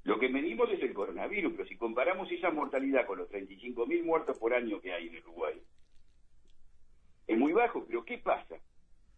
Lo 0.05 0.17
que 0.21 0.29
medimos 0.29 0.71
es 0.71 0.81
el 0.81 0.95
coronavirus, 0.95 1.55
pero 1.57 1.69
si 1.69 1.75
comparamos 1.77 2.31
esa 2.31 2.53
mortalidad 2.53 3.05
con 3.05 3.19
los 3.19 3.29
35.000 3.31 4.05
muertos 4.05 4.39
por 4.39 4.55
año 4.55 4.81
que 4.81 4.93
hay 4.93 5.09
en 5.09 5.17
Uruguay, 5.25 5.61
es 7.29 7.39
muy 7.39 7.53
bajo, 7.53 7.85
pero 7.87 8.05
¿qué 8.05 8.19
pasa? 8.19 8.57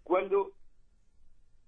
Cuando 0.02 0.52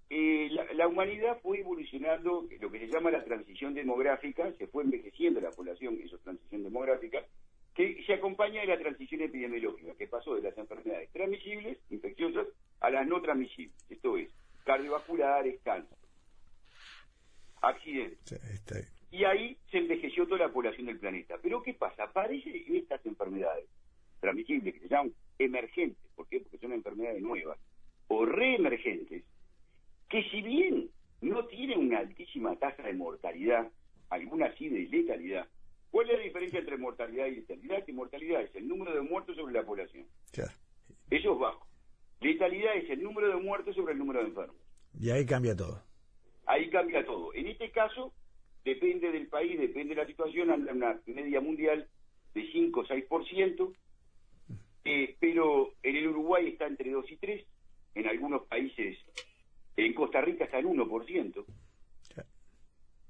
eh, 0.09 0.49
la, 0.75 0.87
humanidad 0.87 1.39
fue 1.41 1.61
evolucionando, 1.61 2.45
lo 2.59 2.69
que 2.69 2.79
se 2.79 2.87
llama 2.87 3.09
la 3.09 3.23
transición 3.23 3.73
demográfica, 3.73 4.51
se 4.57 4.67
fue 4.67 4.83
envejeciendo 4.83 5.39
la 5.39 5.51
población, 5.51 5.99
eso 6.03 6.17
es 6.17 6.21
transición 6.21 6.63
demográfica, 6.63 7.25
que 7.73 8.03
se 8.05 8.13
acompaña 8.13 8.61
de 8.61 8.67
la 8.67 8.77
transición 8.77 9.21
epidemiológica, 9.21 9.95
que 9.95 10.07
pasó 10.07 10.35
de 10.35 10.41
las 10.43 10.57
enfermedades 10.57 11.09
transmisibles, 11.11 11.79
infecciosas, 11.89 12.47
a 12.81 12.89
las 12.89 13.07
no 13.07 13.21
transmisibles, 13.21 13.75
esto 13.89 14.17
es, 14.17 14.29
cardiovasculares, 14.65 15.61
cáncer, 15.63 15.97
accidentes. 17.61 18.91
Y 19.09 19.23
ahí 19.23 19.57
se 19.71 19.77
envejeció 19.77 20.27
toda 20.27 20.47
la 20.47 20.51
población 20.51 20.87
del 20.87 20.99
planeta. 20.99 21.37
Pero 21.41 21.63
¿qué 21.63 21.73
pasa? 21.73 22.03
Aparecen 22.03 22.75
estas 22.75 23.05
enfermedades 23.05 23.65
transmisibles, 24.23 24.73
que 24.73 24.79
se 24.79 24.87
llaman 24.87 25.13
emergentes, 25.37 26.09
¿por 26.15 26.27
qué? 26.29 26.39
Porque 26.39 26.57
son 26.57 26.71
enfermedades 26.71 27.21
nuevas, 27.21 27.59
o 28.07 28.25
reemergentes, 28.25 29.23
que 30.09 30.23
si 30.29 30.41
bien 30.41 30.89
no 31.21 31.45
tienen 31.47 31.79
una 31.79 31.99
altísima 31.99 32.55
tasa 32.55 32.83
de 32.83 32.93
mortalidad, 32.93 33.69
alguna 34.09 34.55
sí 34.55 34.69
de 34.69 34.87
letalidad, 34.87 35.45
¿cuál 35.91 36.09
es 36.09 36.17
la 36.17 36.23
diferencia 36.23 36.59
entre 36.59 36.77
mortalidad 36.77 37.25
y 37.27 37.35
letalidad? 37.35 37.83
Que 37.83 37.91
mortalidad 37.91 38.41
es 38.43 38.55
el 38.55 38.65
número 38.65 38.95
de 38.95 39.01
muertos 39.01 39.35
sobre 39.35 39.53
la 39.53 39.65
población. 39.65 40.05
Eso 41.09 41.33
es 41.33 41.39
bajo. 41.39 41.67
Letalidad 42.21 42.77
es 42.77 42.89
el 42.91 43.03
número 43.03 43.27
de 43.27 43.43
muertos 43.43 43.75
sobre 43.75 43.91
el 43.91 43.99
número 43.99 44.21
de 44.21 44.27
enfermos. 44.27 44.55
Y 44.97 45.09
ahí 45.09 45.25
cambia 45.25 45.53
todo. 45.53 45.83
Ahí 46.45 46.69
cambia 46.69 47.05
todo. 47.05 47.33
En 47.33 47.47
este 47.47 47.71
caso, 47.71 48.13
depende 48.63 49.11
del 49.11 49.27
país, 49.27 49.59
depende 49.59 49.95
de 49.95 50.01
la 50.01 50.07
situación, 50.07 50.49
anda 50.49 50.71
una 50.71 51.01
media 51.07 51.41
mundial 51.41 51.89
de 52.33 52.51
5 52.51 52.79
o 52.79 52.85
6%, 52.85 53.73
eh, 54.85 55.15
pero 55.19 55.73
en 55.83 55.95
el 55.95 56.07
Uruguay 56.07 56.47
está 56.47 56.67
entre 56.67 56.91
2 56.91 57.11
y 57.11 57.17
3, 57.17 57.45
en 57.95 58.07
algunos 58.07 58.43
países, 58.47 58.97
en 59.77 59.93
Costa 59.93 60.21
Rica 60.21 60.45
está 60.45 60.59
en 60.59 60.67
1%. 60.67 61.45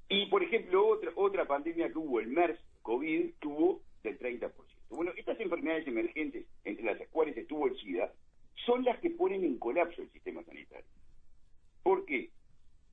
Y, 0.10 0.26
por 0.28 0.44
ejemplo, 0.44 0.88
otra, 0.88 1.12
otra 1.16 1.46
pandemia 1.46 1.92
que 1.92 1.98
hubo, 1.98 2.20
el 2.20 2.28
MERS, 2.28 2.60
COVID, 2.82 3.32
tuvo 3.40 3.82
del 4.04 4.20
30%. 4.20 4.52
Bueno, 4.90 5.12
estas 5.16 5.40
enfermedades 5.40 5.88
emergentes, 5.88 6.46
entre 6.64 6.86
las 6.86 7.08
cuales 7.10 7.36
estuvo 7.36 7.68
el 7.68 7.76
SIDA, 7.80 8.14
son 8.66 8.84
las 8.84 9.00
que 9.00 9.10
ponen 9.10 9.44
en 9.44 9.58
colapso 9.58 10.02
el 10.02 10.12
sistema 10.12 10.44
sanitario. 10.44 10.86
¿Por 11.82 12.06
qué? 12.06 12.30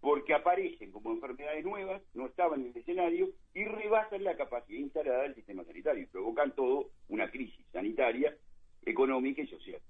Porque 0.00 0.32
aparecen 0.32 0.90
como 0.92 1.12
enfermedades 1.12 1.64
nuevas, 1.64 2.02
no 2.14 2.26
estaban 2.26 2.62
en 2.62 2.68
el 2.68 2.76
escenario 2.76 3.28
y 3.54 3.64
rebasan 3.64 4.24
la 4.24 4.36
capacidad 4.36 4.80
instalada 4.80 5.22
del 5.22 5.34
sistema 5.34 5.64
sanitario 5.64 6.02
y 6.02 6.06
provocan 6.06 6.54
todo 6.54 6.90
una 7.08 7.30
crisis 7.30 7.66
sanitaria, 7.72 8.34
económica 8.84 9.42
y 9.42 9.46
social. 9.46 9.80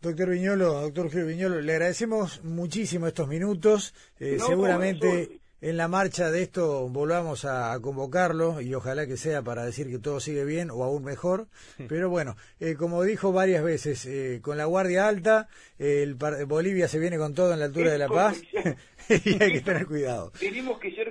Doctor 0.00 0.30
Viñolo, 0.30 0.82
doctor 0.82 1.10
Julio 1.10 1.26
Viñolo, 1.26 1.60
le 1.60 1.72
agradecemos 1.72 2.44
muchísimo 2.44 3.06
estos 3.06 3.28
minutos. 3.28 3.94
Eh, 4.20 4.38
seguramente 4.38 5.40
en 5.62 5.78
la 5.78 5.88
marcha 5.88 6.30
de 6.30 6.42
esto 6.42 6.88
volvamos 6.88 7.44
a, 7.44 7.76
convocarlo 7.80 8.60
y 8.60 8.74
ojalá 8.74 9.06
que 9.06 9.16
sea 9.16 9.42
para 9.42 9.64
decir 9.64 9.88
que 9.88 9.98
todo 9.98 10.20
sigue 10.20 10.44
bien 10.44 10.70
o 10.70 10.84
aún 10.84 11.02
mejor. 11.02 11.48
Pero 11.88 12.10
bueno, 12.10 12.36
eh, 12.60 12.74
como 12.74 13.02
dijo 13.02 13.32
varias 13.32 13.64
veces, 13.64 14.04
eh, 14.06 14.40
con 14.42 14.58
la 14.58 14.66
guardia 14.66 15.08
alta, 15.08 15.48
el 15.78 16.14
Bolivia 16.14 16.88
se 16.88 16.98
viene 16.98 17.16
con 17.16 17.34
todo 17.34 17.52
en 17.52 17.60
la 17.60 17.64
altura 17.64 17.90
de 17.90 17.98
La 17.98 18.08
Paz 18.08 18.42
y 19.08 19.42
hay 19.42 19.52
que 19.54 19.60
tener 19.62 19.86
cuidado. 19.86 20.30
Tenemos 20.38 20.78
que 20.78 20.94
ser 20.94 21.05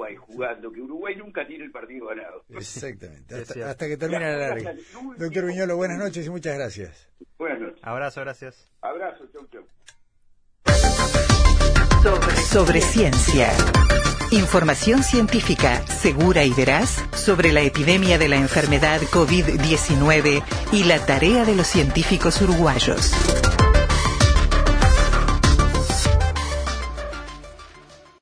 Uruguay 0.00 0.16
jugando, 0.16 0.72
que 0.72 0.80
Uruguay 0.80 1.16
nunca 1.16 1.46
tiene 1.46 1.64
el 1.64 1.70
partido 1.70 2.06
ganado. 2.06 2.44
Exactamente, 2.50 3.34
hasta, 3.34 3.86
que 3.86 3.96
termine 3.96 4.32
la 4.32 4.48
larga. 4.48 4.74
Doctor 5.18 5.46
Viñolo, 5.46 5.76
buenas 5.76 5.98
noches 5.98 6.26
y 6.26 6.30
muchas 6.30 6.56
gracias. 6.56 7.08
Buenas 7.38 7.60
noches. 7.60 7.80
Abrazo, 7.82 8.20
gracias. 8.20 8.70
Abrazo, 8.80 9.24
chau, 9.32 9.46
chau. 9.48 9.64
Sobre, 12.50 12.80
ciencia. 12.80 13.48
Información 14.30 15.02
científica 15.02 15.86
segura 15.86 16.44
y 16.44 16.52
veraz 16.54 17.04
sobre 17.14 17.52
la 17.52 17.60
epidemia 17.60 18.16
de 18.16 18.28
la 18.28 18.36
enfermedad 18.36 19.00
COVID-19 19.02 20.42
y 20.72 20.84
la 20.84 21.04
tarea 21.04 21.44
de 21.44 21.54
los 21.54 21.66
científicos 21.66 22.40
uruguayos. 22.40 23.12